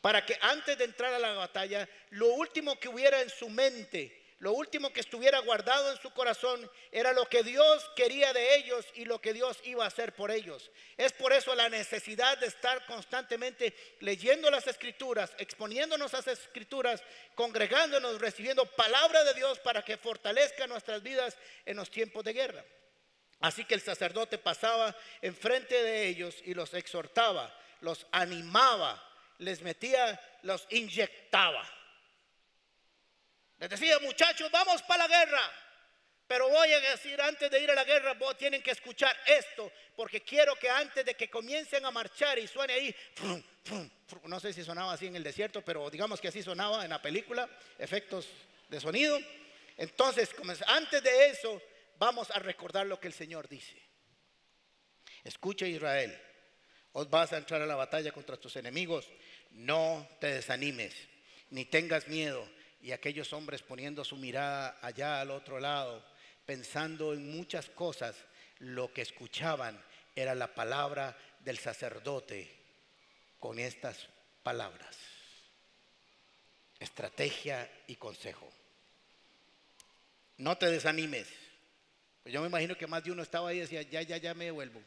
Para 0.00 0.24
que 0.24 0.38
antes 0.40 0.78
de 0.78 0.84
entrar 0.84 1.12
a 1.12 1.18
la 1.18 1.32
batalla, 1.32 1.88
lo 2.10 2.28
último 2.34 2.78
que 2.78 2.88
hubiera 2.88 3.20
en 3.20 3.28
su 3.28 3.50
mente 3.50 4.19
lo 4.40 4.52
último 4.52 4.90
que 4.90 5.00
estuviera 5.00 5.38
guardado 5.40 5.92
en 5.92 6.00
su 6.00 6.10
corazón 6.14 6.70
era 6.90 7.12
lo 7.12 7.26
que 7.28 7.42
Dios 7.42 7.90
quería 7.94 8.32
de 8.32 8.56
ellos 8.56 8.86
y 8.94 9.04
lo 9.04 9.20
que 9.20 9.34
Dios 9.34 9.58
iba 9.64 9.84
a 9.84 9.88
hacer 9.88 10.14
por 10.14 10.30
ellos. 10.30 10.70
Es 10.96 11.12
por 11.12 11.34
eso 11.34 11.54
la 11.54 11.68
necesidad 11.68 12.38
de 12.38 12.46
estar 12.46 12.86
constantemente 12.86 13.74
leyendo 14.00 14.50
las 14.50 14.66
escrituras, 14.66 15.30
exponiéndonos 15.36 16.14
a 16.14 16.18
las 16.18 16.28
escrituras, 16.28 17.02
congregándonos, 17.34 18.18
recibiendo 18.18 18.64
palabra 18.64 19.24
de 19.24 19.34
Dios 19.34 19.58
para 19.58 19.82
que 19.82 19.98
fortalezca 19.98 20.66
nuestras 20.66 21.02
vidas 21.02 21.36
en 21.66 21.76
los 21.76 21.90
tiempos 21.90 22.24
de 22.24 22.32
guerra. 22.32 22.64
Así 23.40 23.66
que 23.66 23.74
el 23.74 23.82
sacerdote 23.82 24.38
pasaba 24.38 24.96
enfrente 25.20 25.82
de 25.82 26.06
ellos 26.06 26.36
y 26.46 26.54
los 26.54 26.72
exhortaba, 26.72 27.54
los 27.82 28.06
animaba, 28.10 29.06
les 29.36 29.60
metía, 29.60 30.18
los 30.42 30.66
inyectaba 30.70 31.79
les 33.60 33.68
decía, 33.68 33.98
muchachos, 33.98 34.50
vamos 34.50 34.82
para 34.82 35.06
la 35.06 35.18
guerra. 35.18 35.52
Pero 36.26 36.48
voy 36.48 36.72
a 36.72 36.80
decir, 36.80 37.20
antes 37.20 37.50
de 37.50 37.60
ir 37.60 37.70
a 37.70 37.74
la 37.74 37.84
guerra, 37.84 38.14
vos 38.14 38.38
tienen 38.38 38.62
que 38.62 38.70
escuchar 38.70 39.14
esto, 39.26 39.70
porque 39.94 40.22
quiero 40.22 40.56
que 40.56 40.70
antes 40.70 41.04
de 41.04 41.14
que 41.14 41.28
comiencen 41.28 41.84
a 41.84 41.90
marchar 41.90 42.38
y 42.38 42.46
suene 42.46 42.72
ahí, 42.72 42.96
no 44.24 44.40
sé 44.40 44.52
si 44.52 44.64
sonaba 44.64 44.94
así 44.94 45.08
en 45.08 45.16
el 45.16 45.24
desierto, 45.24 45.62
pero 45.62 45.90
digamos 45.90 46.20
que 46.20 46.28
así 46.28 46.42
sonaba 46.42 46.84
en 46.84 46.90
la 46.90 47.02
película, 47.02 47.50
efectos 47.78 48.28
de 48.68 48.80
sonido. 48.80 49.18
Entonces, 49.76 50.30
antes 50.66 51.02
de 51.02 51.26
eso, 51.26 51.60
vamos 51.98 52.30
a 52.30 52.38
recordar 52.38 52.86
lo 52.86 52.98
que 52.98 53.08
el 53.08 53.14
Señor 53.14 53.46
dice. 53.46 53.76
Escucha 55.22 55.66
Israel, 55.66 56.18
os 56.92 57.10
vas 57.10 57.32
a 57.34 57.38
entrar 57.38 57.60
a 57.60 57.66
la 57.66 57.74
batalla 57.74 58.12
contra 58.12 58.38
tus 58.38 58.56
enemigos, 58.56 59.06
no 59.50 60.08
te 60.18 60.28
desanimes, 60.28 60.94
ni 61.50 61.66
tengas 61.66 62.08
miedo 62.08 62.48
y 62.82 62.92
aquellos 62.92 63.32
hombres 63.32 63.62
poniendo 63.62 64.04
su 64.04 64.16
mirada 64.16 64.78
allá 64.80 65.20
al 65.20 65.30
otro 65.30 65.60
lado, 65.60 66.04
pensando 66.46 67.12
en 67.12 67.30
muchas 67.30 67.68
cosas, 67.68 68.16
lo 68.58 68.92
que 68.92 69.02
escuchaban 69.02 69.82
era 70.14 70.34
la 70.34 70.54
palabra 70.54 71.16
del 71.40 71.58
sacerdote 71.58 72.50
con 73.38 73.58
estas 73.58 74.08
palabras. 74.42 74.96
Estrategia 76.78 77.70
y 77.86 77.96
consejo. 77.96 78.50
No 80.38 80.56
te 80.56 80.66
desanimes. 80.66 81.28
Pues 82.22 82.32
yo 82.32 82.40
me 82.40 82.48
imagino 82.48 82.76
que 82.76 82.86
más 82.86 83.04
de 83.04 83.12
uno 83.12 83.22
estaba 83.22 83.50
ahí 83.50 83.58
y 83.58 83.60
decía, 83.60 83.82
ya, 83.82 84.02
ya, 84.02 84.16
ya 84.16 84.34
me 84.34 84.46
devuelvo. 84.46 84.80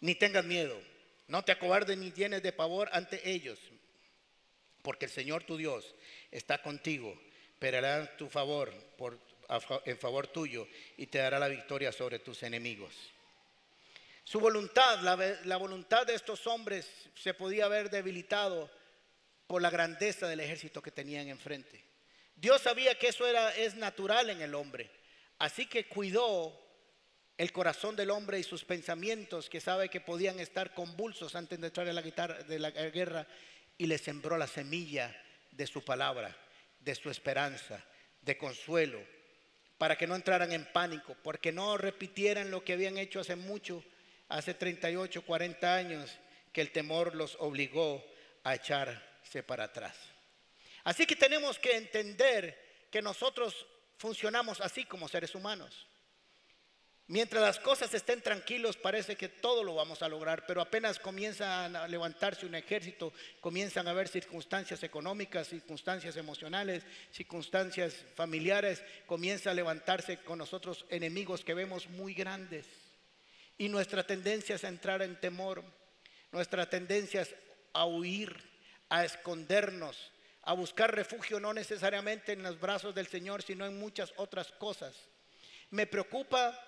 Ni 0.00 0.14
tengas 0.14 0.44
miedo. 0.44 0.80
No 1.28 1.44
te 1.44 1.52
acobardes 1.52 1.96
ni 1.96 2.10
tienes 2.10 2.42
de 2.42 2.52
pavor 2.52 2.88
ante 2.92 3.28
ellos 3.28 3.58
porque 4.84 5.06
el 5.06 5.10
Señor 5.10 5.44
tu 5.44 5.56
Dios 5.56 5.94
está 6.34 6.60
contigo, 6.60 7.16
Esperará 7.54 8.00
en 8.00 8.16
tu 8.18 8.28
favor, 8.28 8.70
en 9.86 9.96
favor 9.96 10.26
tuyo, 10.26 10.68
y 10.98 11.06
te 11.06 11.16
dará 11.16 11.38
la 11.38 11.48
victoria 11.48 11.92
sobre 11.92 12.18
tus 12.18 12.42
enemigos. 12.42 12.92
Su 14.22 14.38
voluntad, 14.38 15.00
la, 15.00 15.16
la 15.44 15.56
voluntad 15.56 16.06
de 16.06 16.14
estos 16.14 16.46
hombres 16.46 16.86
se 17.14 17.32
podía 17.32 17.64
haber 17.64 17.88
debilitado 17.88 18.70
por 19.46 19.62
la 19.62 19.70
grandeza 19.70 20.28
del 20.28 20.40
ejército 20.40 20.82
que 20.82 20.90
tenían 20.90 21.28
enfrente. 21.28 21.82
Dios 22.36 22.60
sabía 22.60 22.98
que 22.98 23.08
eso 23.08 23.26
era, 23.26 23.54
es 23.56 23.76
natural 23.76 24.28
en 24.28 24.42
el 24.42 24.54
hombre, 24.54 24.90
así 25.38 25.64
que 25.64 25.86
cuidó 25.86 26.60
el 27.38 27.50
corazón 27.50 27.96
del 27.96 28.10
hombre 28.10 28.40
y 28.40 28.42
sus 28.42 28.62
pensamientos, 28.64 29.48
que 29.48 29.60
sabe 29.60 29.88
que 29.88 30.02
podían 30.02 30.38
estar 30.38 30.74
convulsos 30.74 31.34
antes 31.34 31.58
de 31.58 31.68
entrar 31.68 31.88
en 31.88 31.94
la, 31.94 32.02
guitarra, 32.02 32.42
de 32.42 32.58
la 32.58 32.70
guerra, 32.70 33.26
y 33.78 33.86
le 33.86 33.96
sembró 33.96 34.36
la 34.36 34.46
semilla 34.46 35.18
de 35.56 35.66
su 35.66 35.84
palabra, 35.84 36.36
de 36.80 36.94
su 36.94 37.10
esperanza, 37.10 37.82
de 38.20 38.36
consuelo, 38.36 39.00
para 39.78 39.96
que 39.96 40.06
no 40.06 40.14
entraran 40.14 40.52
en 40.52 40.64
pánico, 40.72 41.16
porque 41.22 41.52
no 41.52 41.76
repitieran 41.76 42.50
lo 42.50 42.64
que 42.64 42.72
habían 42.72 42.98
hecho 42.98 43.20
hace 43.20 43.36
mucho, 43.36 43.82
hace 44.28 44.54
38, 44.54 45.22
40 45.22 45.74
años, 45.74 46.18
que 46.52 46.60
el 46.60 46.70
temor 46.70 47.14
los 47.14 47.36
obligó 47.40 48.04
a 48.44 48.54
echarse 48.54 49.42
para 49.42 49.64
atrás. 49.64 49.96
Así 50.84 51.06
que 51.06 51.16
tenemos 51.16 51.58
que 51.58 51.76
entender 51.76 52.86
que 52.90 53.02
nosotros 53.02 53.66
funcionamos 53.96 54.60
así 54.60 54.84
como 54.84 55.08
seres 55.08 55.34
humanos. 55.34 55.86
Mientras 57.06 57.42
las 57.42 57.58
cosas 57.58 57.92
estén 57.92 58.22
tranquilos, 58.22 58.78
parece 58.78 59.14
que 59.14 59.28
todo 59.28 59.62
lo 59.62 59.74
vamos 59.74 60.00
a 60.00 60.08
lograr, 60.08 60.46
pero 60.46 60.62
apenas 60.62 60.98
comienza 60.98 61.66
a 61.66 61.86
levantarse 61.86 62.46
un 62.46 62.54
ejército, 62.54 63.12
comienzan 63.42 63.86
a 63.86 63.90
haber 63.90 64.08
circunstancias 64.08 64.82
económicas, 64.82 65.48
circunstancias 65.48 66.16
emocionales, 66.16 66.82
circunstancias 67.12 67.94
familiares, 68.14 68.82
comienza 69.04 69.50
a 69.50 69.54
levantarse 69.54 70.16
con 70.18 70.38
nosotros 70.38 70.86
enemigos 70.88 71.44
que 71.44 71.52
vemos 71.52 71.90
muy 71.90 72.14
grandes. 72.14 72.66
Y 73.58 73.68
nuestra 73.68 74.06
tendencia 74.06 74.54
es 74.54 74.64
a 74.64 74.68
entrar 74.68 75.02
en 75.02 75.20
temor, 75.20 75.62
nuestra 76.32 76.70
tendencia 76.70 77.20
es 77.20 77.34
a 77.74 77.84
huir, 77.84 78.34
a 78.88 79.04
escondernos, 79.04 80.10
a 80.40 80.54
buscar 80.54 80.94
refugio 80.94 81.38
no 81.38 81.52
necesariamente 81.52 82.32
en 82.32 82.42
los 82.42 82.58
brazos 82.58 82.94
del 82.94 83.08
Señor, 83.08 83.42
sino 83.42 83.66
en 83.66 83.78
muchas 83.78 84.14
otras 84.16 84.52
cosas. 84.52 84.96
Me 85.70 85.86
preocupa 85.86 86.58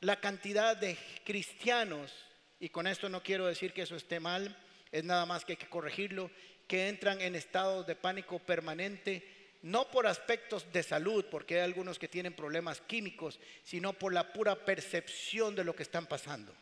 la 0.00 0.20
cantidad 0.20 0.76
de 0.76 0.96
cristianos, 1.24 2.12
y 2.58 2.68
con 2.68 2.86
esto 2.86 3.08
no 3.08 3.22
quiero 3.22 3.46
decir 3.46 3.72
que 3.72 3.82
eso 3.82 3.96
esté 3.96 4.20
mal, 4.20 4.56
es 4.92 5.04
nada 5.04 5.26
más 5.26 5.44
que 5.44 5.52
hay 5.52 5.56
que 5.56 5.68
corregirlo, 5.68 6.30
que 6.66 6.88
entran 6.88 7.20
en 7.20 7.34
estados 7.34 7.86
de 7.86 7.96
pánico 7.96 8.38
permanente, 8.38 9.22
no 9.62 9.90
por 9.90 10.06
aspectos 10.06 10.72
de 10.72 10.82
salud, 10.82 11.26
porque 11.30 11.56
hay 11.56 11.60
algunos 11.62 11.98
que 11.98 12.08
tienen 12.08 12.32
problemas 12.32 12.80
químicos, 12.80 13.38
sino 13.62 13.92
por 13.92 14.12
la 14.12 14.32
pura 14.32 14.64
percepción 14.64 15.54
de 15.54 15.64
lo 15.64 15.76
que 15.76 15.82
están 15.82 16.06
pasando. 16.06 16.54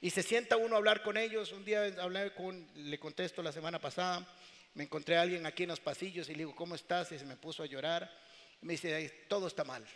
Y 0.00 0.10
se 0.10 0.22
sienta 0.22 0.56
uno 0.56 0.74
a 0.74 0.78
hablar 0.78 1.02
con 1.02 1.16
ellos. 1.16 1.52
Un 1.52 1.64
día 1.64 1.84
hablé 2.00 2.34
con, 2.34 2.66
le 2.74 2.98
contesto 2.98 3.40
la 3.42 3.52
semana 3.52 3.78
pasada, 3.78 4.26
me 4.74 4.84
encontré 4.84 5.16
a 5.16 5.22
alguien 5.22 5.46
aquí 5.46 5.62
en 5.62 5.68
los 5.68 5.80
pasillos 5.80 6.28
y 6.28 6.32
le 6.32 6.38
digo, 6.38 6.56
¿cómo 6.56 6.74
estás? 6.74 7.12
Y 7.12 7.18
se 7.18 7.24
me 7.24 7.36
puso 7.36 7.62
a 7.62 7.66
llorar. 7.66 8.12
me 8.62 8.72
dice, 8.72 9.26
todo 9.28 9.46
está 9.46 9.64
mal. 9.64 9.86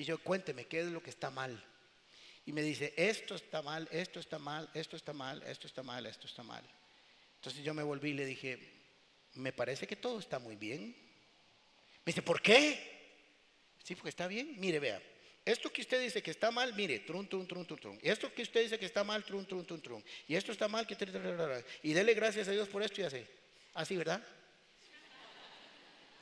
Y 0.00 0.04
yo, 0.04 0.16
cuénteme, 0.16 0.64
¿qué 0.64 0.80
es 0.80 0.86
lo 0.86 1.02
que 1.02 1.10
está 1.10 1.28
mal? 1.30 1.62
Y 2.46 2.52
me 2.52 2.62
dice, 2.62 2.94
esto 2.96 3.34
está 3.34 3.60
mal, 3.60 3.86
esto 3.92 4.18
está 4.18 4.38
mal, 4.38 4.70
esto 4.72 4.96
está 4.96 5.12
mal, 5.12 5.42
esto 5.42 5.66
está 5.66 5.82
mal, 5.82 6.06
esto 6.06 6.26
está 6.26 6.42
mal. 6.42 6.64
Entonces 7.34 7.62
yo 7.62 7.74
me 7.74 7.82
volví 7.82 8.12
y 8.12 8.14
le 8.14 8.24
dije, 8.24 8.58
me 9.34 9.52
parece 9.52 9.86
que 9.86 9.96
todo 9.96 10.18
está 10.18 10.38
muy 10.38 10.56
bien. 10.56 10.80
Me 10.86 12.06
dice, 12.06 12.22
¿por 12.22 12.40
qué? 12.40 12.80
Sí, 13.84 13.94
porque 13.94 14.08
está 14.08 14.26
bien. 14.26 14.58
Mire, 14.58 14.78
vea, 14.78 15.02
esto 15.44 15.70
que 15.70 15.82
usted 15.82 16.00
dice 16.00 16.22
que 16.22 16.30
está 16.30 16.50
mal, 16.50 16.72
mire, 16.72 17.00
trun, 17.00 17.28
trun, 17.28 17.46
trun, 17.46 17.66
trun, 17.66 17.78
trun. 17.78 17.98
Esto 18.00 18.32
que 18.32 18.40
usted 18.40 18.62
dice 18.62 18.78
que 18.78 18.86
está 18.86 19.04
mal, 19.04 19.22
trun, 19.22 19.44
trun, 19.44 19.66
trun, 19.66 19.82
trun. 19.82 20.04
Y 20.26 20.34
esto 20.34 20.50
está 20.50 20.66
mal, 20.66 20.86
que... 20.86 20.96
Y 21.82 21.92
dele 21.92 22.14
gracias 22.14 22.48
a 22.48 22.52
Dios 22.52 22.70
por 22.70 22.82
esto 22.82 23.02
y 23.02 23.04
así. 23.04 23.22
Así, 23.74 23.98
¿verdad? 23.98 24.26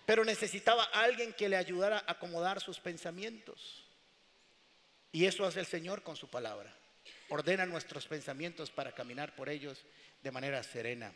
Pero 0.09 0.25
necesitaba 0.25 0.85
alguien 0.85 1.35
que 1.35 1.51
le 1.51 1.57
ayudara 1.59 1.99
a 1.99 2.13
acomodar 2.13 2.63
sus 2.63 2.81
pensamientos. 2.81 3.85
Y 5.13 5.27
eso 5.27 5.45
hace 5.45 5.61
el 5.61 5.67
Señor 5.67 6.03
con 6.03 6.17
su 6.17 6.31
palabra. 6.31 6.75
Ordena 7.29 7.67
nuestros 7.67 8.07
pensamientos 8.07 8.71
para 8.71 8.93
caminar 8.93 9.37
por 9.37 9.51
ellos 9.51 9.85
de 10.23 10.31
manera 10.31 10.63
serena, 10.63 11.13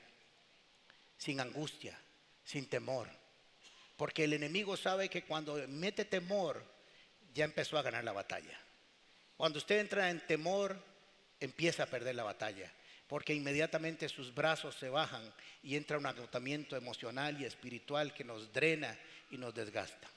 sin 1.16 1.40
angustia, 1.40 1.98
sin 2.44 2.66
temor. 2.66 3.08
Porque 3.96 4.24
el 4.24 4.34
enemigo 4.34 4.76
sabe 4.76 5.08
que 5.08 5.24
cuando 5.24 5.56
mete 5.68 6.04
temor, 6.04 6.62
ya 7.32 7.46
empezó 7.46 7.78
a 7.78 7.82
ganar 7.82 8.04
la 8.04 8.12
batalla. 8.12 8.60
Cuando 9.38 9.58
usted 9.58 9.78
entra 9.78 10.10
en 10.10 10.20
temor, 10.26 10.76
empieza 11.40 11.84
a 11.84 11.86
perder 11.86 12.14
la 12.14 12.24
batalla 12.24 12.70
porque 13.12 13.34
inmediatamente 13.34 14.08
sus 14.08 14.34
brazos 14.34 14.74
se 14.74 14.88
bajan 14.88 15.20
y 15.62 15.76
entra 15.76 15.98
un 15.98 16.06
agotamiento 16.06 16.78
emocional 16.78 17.38
y 17.38 17.44
espiritual 17.44 18.14
que 18.14 18.24
nos 18.24 18.50
drena 18.54 18.98
y 19.30 19.36
nos 19.36 19.54
desgasta. 19.54 20.08